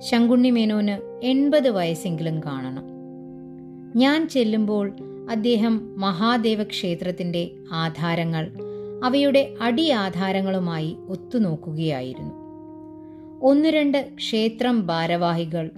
ശങ്കുണ്ണി 0.00 0.50
മേനോന് 0.50 1.26
എൺപത് 1.26 1.68
വയസ്സെങ്കിലും 1.68 2.40
കാണണം. 2.40 2.84
ഞാൻ 3.96 4.28
ചെല്ലുമ്പോൾ 4.28 4.96
അദ്ദേഹം 5.30 6.00
മഹാദേവ 6.00 6.62
ക്ഷേത്രത്തിന്റെ 6.62 7.50
ആധാരങ്ങൾ 7.72 8.52
അവയുടെ 9.04 9.54
അടി 9.60 9.90
ആധാരങ്ങളുമായി 9.90 10.96
ഒത്തുനോക്കുകയായിരുന്നു. 11.08 12.34
ഒന്നു 13.42 13.68
രണ്ട് 13.68 14.08
ക്ഷേത്രം 14.14 14.86
ഭാരവാഹികൾ 14.86 15.70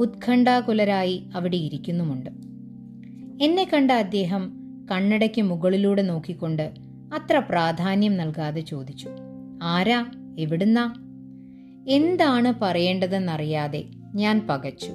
ഉത്കണ്ഠാകുലരായി 0.00 1.26
അവിടെ 1.34 1.56
ഇരിക്കുന്നുമുണ്ട്. 1.56 2.30
എന്നെ 3.44 3.70
കണ്ട 3.74 3.90
അദ്ദേഹം 3.90 4.52
കണ്ണടയ്ക്ക് 4.90 5.42
മുകളിലൂടെ 5.42 6.02
നോക്കിക്കൊണ്ട് 6.02 6.72
അത്ര 7.14 7.38
പ്രാധാന്യം 7.38 8.16
നൽകാതെ 8.16 8.60
ചോദിച്ചു 8.60 9.08
ആരാ? 9.62 10.06
എവിടുന്നാ? 10.38 10.94
എന്താണ് 11.88 12.54
പറയേണ്ടതെന്നറിയാതെ 12.62 13.84
ഞാൻ 14.14 14.46
പകച്ചു. 14.50 14.92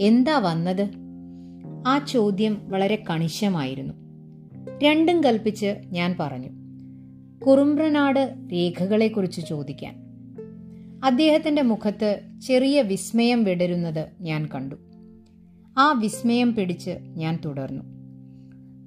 എന്താ 0.00 0.38
വന്നത്? 0.38 0.90
ആ 1.86 1.98
ചോദ്യം 1.98 2.60
വളരെ 2.68 3.04
കണിശമായിരുന്നു. 3.10 3.94
രണ്ടും 4.84 5.24
കൽപ്പിച്ച് 5.24 5.76
ഞാൻ 5.86 6.16
പറഞ്ഞു 6.20 6.48
കുറുമ്പ്രനാട് 7.44 8.34
രേഖകളെക്കുറിച്ച് 8.52 9.40
ചോദിക്കാൻ. 9.46 10.03
അദ്ദേഹത്തിന്റെ 11.04 11.62
മുഖത്ത് 11.62 12.20
ചെറിയ 12.46 12.82
വിസ്മയം 12.82 13.44
വിടരുന്നത് 13.44 14.08
ഞാൻ 14.20 14.48
കണ്ടു. 14.54 14.74
ആ 15.78 15.92
വിസ്മയം 15.92 16.54
പിടിച്ച് 16.54 16.90
ഞാൻ 17.16 17.38
തുടർന്നു. 17.44 17.84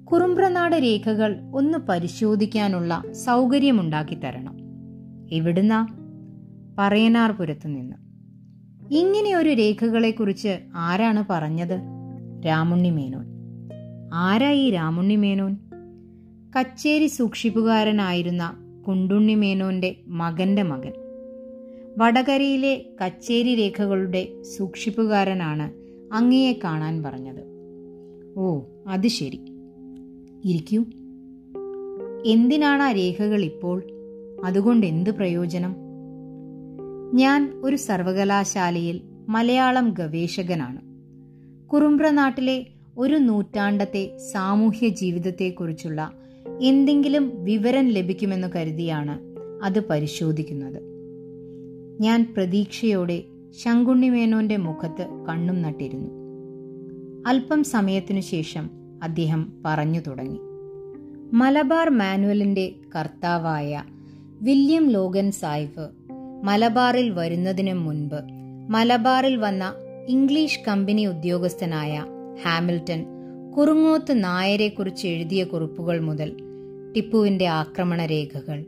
കുറുമ്പ്രനാട് 0.04 0.76
രേഖകൾ 0.76 1.40
ഒന്ന് 1.54 1.78
പരിശോധിക്കാനുള്ള 1.78 3.02
സൗകര്യമുണ്ടാക്കി 3.12 4.14
തരണം. 4.14 4.56
എവിടുന്ന? 5.32 5.88
പറയനാർപുരത്തു 6.78 7.68
നിന്ന്. 7.68 7.96
ഇങ്ങനെയൊരു 8.94 9.48
രേഖകളെക്കുറിച്ച് 9.48 10.58
ആരാണ് 10.74 11.24
പറഞ്ഞത്? 11.30 11.80
രാമുണ്ണി 12.46 12.90
മേനോൻ. 12.90 13.26
ആരാ 14.14 14.50
ഈ 14.50 14.70
രാമുണ്ണി 14.70 15.16
മേനോൻ? 15.16 15.56
കച്ചേരി 16.58 17.06
സൂക്ഷിപ്പുകാരനായിരുന്ന 17.06 18.54
കുണ്ടുണ്ണി 18.88 19.34
മേനോന്റെ 19.34 19.96
മകന്റെ 20.06 20.62
മകൻ. 20.62 21.07
വടകരയിലെ 21.98 22.86
കച്ചേരി 23.04 23.54
രേഖകളുടെ 23.54 24.42
സൂക്ഷിപ്പുകാരനാണ് 24.42 25.72
അങ്ങയെ 26.14 26.52
കാണാൻ 26.64 27.02
പറഞ്ഞത്. 27.02 27.44
ഓ 28.36 28.60
അത് 28.88 29.08
ശരി. 29.08 29.40
ഇരിക്കൂ. 30.44 30.84
എന്തിനാണ് 32.26 32.82
ആ 32.82 32.92
രേഖകൾ 32.92 33.44
ഇപ്പോൾ? 33.44 33.82
അതുകൊണ്ട് 34.44 34.86
എന്ത് 34.86 35.10
പ്രയോജനം? 35.10 35.76
ഞാൻ 37.14 37.60
ഒരു 37.64 37.76
സർവകലാശാലയിൽ 37.76 39.00
മലയാളം 39.28 39.90
ഗവേഷകനാണ്. 39.90 40.80
കുറുമ്പ്ര 41.68 42.10
നാട്ടിലെ 42.10 42.66
ഒരു 42.98 43.14
നൂറ്റാണ്ടത്തെ 43.14 44.18
സാമൂഹ്യ 44.32 44.88
ജീവിതത്തെക്കുറിച്ചുള്ള 44.88 46.12
എന്തെങ്കിലും 46.62 47.44
വിവരം 47.44 47.88
ലഭിക്കുമെന്ന് 47.88 48.48
കരുതിയാണ് 48.56 49.18
അത് 49.64 49.86
പരിശോധിക്കുന്നത്. 49.86 50.87
ഞാൻ 52.00 52.34
പ്രതീക്ഷയോടെ 52.36 53.22
ശങ്കുണ്ണിമേനോന്റെ 53.64 54.56
മുഖത്ത് 54.56 55.26
കണ്ണും 55.28 55.62
നട്ടിരുന്നു. 55.62 56.10
അല്പം 57.26 57.64
സമയത്തിനു 57.64 58.20
ശേഷം 58.20 58.70
അദ്ദേഹം 59.02 59.52
പറഞ്ഞു 59.64 60.00
തുടങ്ങി. 60.00 60.38
മലബാർ 61.32 61.90
മാനുവലിന്റെ 61.90 62.72
കർത്താവായ 62.96 63.82
വില്യം 64.42 64.90
ലോഗൻ 64.90 65.30
സാഹിബ് 65.30 65.88
മലബാറിൽ 66.44 67.10
വരുന്നതിനു 67.10 67.74
മുൻപ് 67.74 68.20
മലബാറിൽ 68.70 69.36
വന്ന 69.36 69.74
ഇംഗ്ലീഷ് 70.08 70.60
കമ്പനി 70.68 71.06
ഉദ്യോഗസ്ഥനായ 71.06 72.04
ഹാമിൽട്ടൺ 72.42 73.06
കുറുങ്ങോത്ത് 73.56 74.24
നായരെക്കുറിച്ച് 74.24 75.06
എഴുതിയ 75.06 75.44
കുറിപ്പുകൾ 75.44 76.00
മുതൽ 76.00 76.36
ടിപ്പുവിന്റെ 76.96 77.46
ആക്രമണ 77.46 78.06
രേഖകൾ 78.06 78.64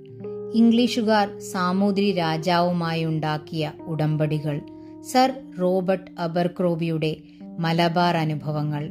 ഇംഗ്ലീഷുകാർ 0.55 1.41
സാമൂതിരി 1.41 2.13
രാജാവുമായി 2.13 3.05
ഉണ്ടാക്കിയ 3.05 3.73
ഉടമ്പടികൾ. 3.81 4.61
സർ 5.13 5.33
റോബർട്ട് 5.61 6.11
അബർക്രോബിയുടെ 6.19 7.17
മലബാർ 7.59 8.17
അനുഭവങ്ങൾ. 8.17 8.91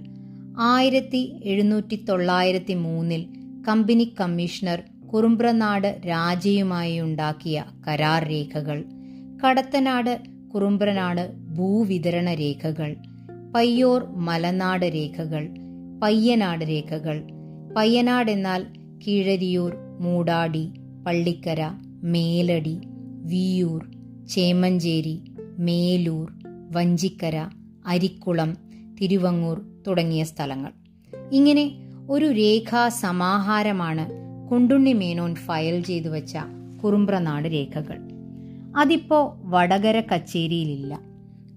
ആയിരത്തി 0.60 1.42
എഴുന്നൂറ്റി 1.44 2.06
തൊള്ളായിരത്തി 2.10 2.74
മൂന്നിൽ 2.74 3.26
കമ്പനി 3.68 4.14
കമ്മീഷണർ 4.20 5.08
കുറുമ്പ്രനാട് 5.14 6.02
രാജയുമായി 6.08 7.00
ഉണ്ടാക്കിയ 7.00 7.66
കരാർ 7.88 8.24
രേഖകൾ. 8.24 8.84
കടത്തനാട് 9.46 10.20
കുറുമ്പ്രനാട് 10.54 11.34
ഭൂവിതരണ 11.34 12.34
രേഖകൾ. 12.34 12.96
പയ്യോർ 13.56 14.04
മലനാട് 14.04 14.86
രേഖകൾ. 14.86 15.50
പയ്യനാട് 16.04 16.66
രേഖകൾ. 16.66 17.24
പയ്യനാട് 17.78 18.32
എന്നാൽ 18.32 18.66
കീഴരിയൂർ 19.08 19.76
മൂടാടി 20.00 20.72
പള്ളിക്കര 21.08 21.72
മേലടി 22.04 22.82
വിയൂർ 23.26 23.92
ചേമഞ്ചേരി 24.28 25.22
മേലൂർ 25.60 26.34
വഞ്ചിക്കര 26.72 27.48
അരിക്കുളം 27.88 28.58
തിരുവങ്ങൂർ 29.02 29.84
തുടങ്ങിയ 29.88 30.24
സ്ഥലങ്ങൾ. 30.24 30.72
ഇങ്ങനെ 31.34 31.72
ഒരു 32.10 32.26
രേഖാ 32.26 32.90
സമാഹാരമാണ് 32.90 34.10
കുണ്ടുണ്ണി 34.52 34.94
മേനോൻ 34.94 35.36
ഫയൽ 35.36 35.82
ചെയ്തു 35.82 36.10
വെച്ച 36.10 36.38
കുറുമ്പ്രനാട് 36.84 37.48
രേഖകൾ. 37.48 38.00
അതിപ്പോ 38.78 39.42
വടകര 39.44 40.00
കച്ചേരിയിലില്ല. 40.00 41.00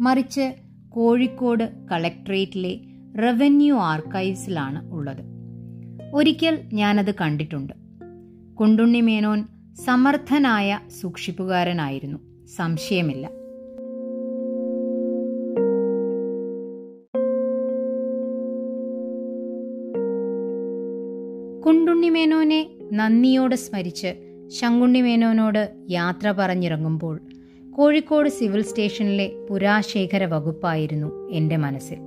മറിച്ച് 0.00 0.54
കോഴിക്കോട് 0.88 1.86
കളക്ട്രേറ്റിലെ 1.92 2.80
റവന്യൂ 3.18 3.76
ആർക്കൈവ്സിലാണ് 3.76 4.92
ഉള്ളത്. 4.92 5.22
ഒരിക്കൽ 6.14 6.60
ഞാനത് 6.72 7.14
കണ്ടിട്ടുണ്ട്. 7.20 7.81
കുണ്ടുണ്ണി 8.62 9.00
മേനോൻ 9.00 9.44
സമർത്ഥനായ 9.74 10.80
സൂക്ഷിപ്പുകാരനായിരുന്നു. 11.00 12.18
സംശയമില്ല. 12.56 13.26
കുണ്ടുണ്ണിമേനോനെ 21.66 22.70
നന്ദിയോടെ 22.92 23.56
സ്മരിച്ച് 23.56 24.14
ശങ്കുണ്ണിമേനോനോട് 24.48 25.70
യാത്ര 25.90 26.34
പറഞ്ഞിറങ്ങുമ്പോൾ 26.38 27.20
കോഴിക്കോട് 27.76 28.28
സിവിൽ 28.28 28.62
സ്റ്റേഷനിലെ 28.62 29.32
പുരാശേഖര 29.50 30.24
വകുപ്പായിരുന്നു 30.24 31.28
എന്റെ 31.28 31.56
മനസ്സിൽ. 31.56 31.98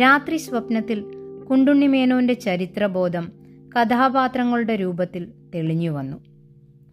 രാത്രി 0.00 0.36
സ്വപ്നത്തിൽ 0.36 1.04
കുണ്ടുണ്ണിമേനോന്റെ 1.50 2.34
ചരിത്രബോധം 2.34 3.32
കഥാപാത്രങ്ങളുടെ 3.80 4.74
രൂപത്തിൽ 4.74 5.43
തെളിഞ്ഞു 5.54 5.90
വന്നു. 5.90 6.16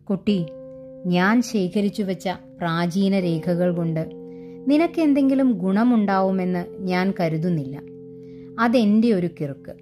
കുട്ടി 0.09 0.45
ഞാൻ 1.05 1.41
ശേഖരിച്ചു 1.41 2.03
വെച്ച 2.03 2.29
പ്രാചീന 2.57 3.19
രേഖകൾ 3.19 3.75
കൊണ്ട് 3.75 4.09
നിനക്ക് 4.67 5.01
എന്തെങ്കിലും 5.01 5.51
ഗുണമുണ്ടാവുമെന്ന് 5.51 6.65
ഞാൻ 6.79 7.13
കരുതുന്നില്ല. 7.19 7.81
അതെന്റെ 8.59 9.13
ഒരു 9.13 9.29
കിറുക്ക്. 9.41 9.73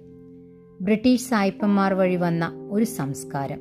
ബ്രിട്ടീഷ് 0.80 1.28
സായിപ്പന്മാർ 1.28 1.94
വഴി 1.94 2.16
വന്ന 2.16 2.68
ഒരു 2.70 2.84
സംസ്കാരം. 2.84 3.60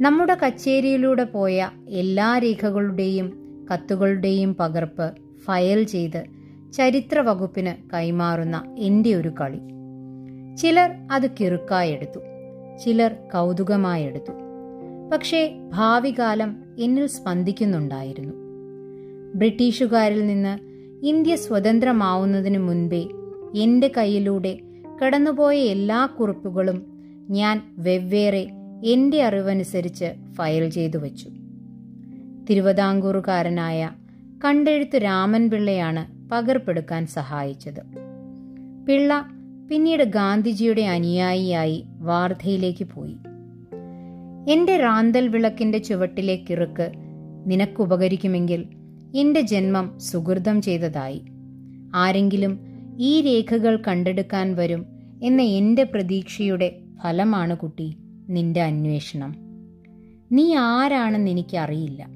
നമ്മുടെ 0.00 0.36
കച്ചേരിയിലൂടെ 0.44 1.24
പോയ 1.24 1.70
എല്ലാ 1.88 2.38
രേഖകളുടെയും 2.38 3.42
കത്തുകളുടെയും 3.72 4.54
പകർപ്പ് 4.54 5.12
ഫയൽ 5.38 5.82
ചെയ്ത് 5.82 6.24
ചരിത്ര 6.72 7.20
വകുപ്പിന് 7.20 7.90
കൈമാറുന്ന 7.92 8.76
എന്റെ 8.78 9.14
ഒരു 9.14 9.28
കളി. 9.28 9.58
ചിലർ 10.56 10.90
അത് 11.12 11.30
കിറുക്കായെടുത്തു 11.30 12.20
ചിലർ 12.84 13.12
കൗതുകമായെടുത്തു. 13.12 14.32
പക്ഷേ 15.12 15.56
ഭാവികാലം 15.72 16.56
എന്നിൽ 16.78 17.06
സ്പന്ദിക്കുന്നുണ്ടായിരുന്നു. 17.06 18.32
ബ്രിട്ടീഷുകാരിൽ 19.34 20.26
നിന്ന് 20.26 20.58
ഇന്ത്യ 21.06 21.36
സ്വതന്ത്രമാവുന്നതിനു 21.36 22.58
മുൻപേ 22.58 23.08
എന്റെ 23.56 23.92
കയ്യിലൂടെ 23.96 24.58
കടന്നുപോയ 25.04 25.58
എല്ലാ 25.58 26.06
കുറിപ്പുകളും 26.06 26.86
ഞാൻ 27.30 27.74
വെവ്വേറെ 27.78 28.50
എന്റെ 28.84 29.22
അറിവനുസരിച്ച് 29.22 30.04
ഫയൽ 30.32 30.68
ചെയ്തു 30.68 30.98
വച്ചു. 30.98 31.28
തിരുവിതാംകൂറുകാരനായ 32.50 33.90
കണ്ടെഴുത്ത് 34.44 35.02
രാമൻ 35.02 35.50
പിള്ളയാണ് 35.50 36.28
പകർപ്പെടുക്കാൻ 36.30 37.06
സഹായിച്ചത്. 37.06 37.80
പിള്ള 38.86 39.26
പിന്നീട് 39.70 40.02
ഗാന്ധിജിയുടെ 40.02 40.82
അനുയായിയായി 40.82 41.84
വാർധയിലേക്ക് 42.02 42.84
പോയി. 42.84 43.16
എന്റെ 44.48 44.76
റാന്തൽ 44.76 45.28
വിളക്കിന്റെ 45.28 45.78
ചുവട്ടിലെ 45.78 46.44
കിറുക്ക് 46.50 46.92
നിനക്കുപകരിക്കുമെങ്കിൽ 47.46 48.66
എന്റെ 49.14 49.40
ജന്മം 49.40 49.98
സുഹൃതം 49.98 50.62
ചെയ്തതായി. 50.62 51.24
ആരെങ്കിലും 51.94 52.58
ഈ 52.98 53.20
രേഖകൾ 53.20 53.82
കണ്ടെടുക്കാൻ 53.88 54.54
വരും 54.54 54.86
എന്ന 55.22 55.42
എന്റെ 55.42 55.82
പ്രതീക്ഷയുടെ 55.82 56.80
ഫലമാണ് 57.02 57.56
കുട്ടി 57.56 57.96
നിന്റെ 58.28 58.62
അന്വേഷണം. 58.62 59.34
നീ 60.32 60.54
ആരാണെന്ന് 60.54 61.30
എനിക്കറിയില്ല. 61.30 62.08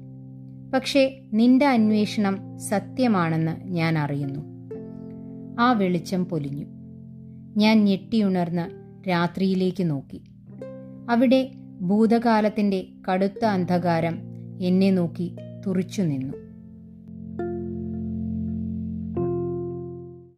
പക്ഷേ 0.73 1.21
നിന്റെ 1.33 1.65
അന്വേഷണം 1.65 2.59
സത്യമാണെന്ന് 2.59 3.67
ഞാൻ 3.67 3.97
അറിയുന്നു. 3.97 4.39
ആ 5.59 5.73
വെളിച്ചം 5.73 6.25
പൊലിഞ്ഞു. 6.25 6.65
ഞാൻ 7.57 7.83
ഞെട്ടിയുണർന്ന് 7.85 8.86
രാത്രിയിലേക്ക് 9.09 9.89
നോക്കി. 9.89 10.21
അവിടെ 11.09 11.51
ഭൂതകാലത്തിന്റെ 11.81 12.87
കടുത്ത 13.09 13.45
അന്ധകാരം 13.45 14.19
എന്നെ 14.61 14.91
നോക്കി 14.91 15.35
തുറിച്ചു 15.67 16.01
നിന്നു 16.01 16.33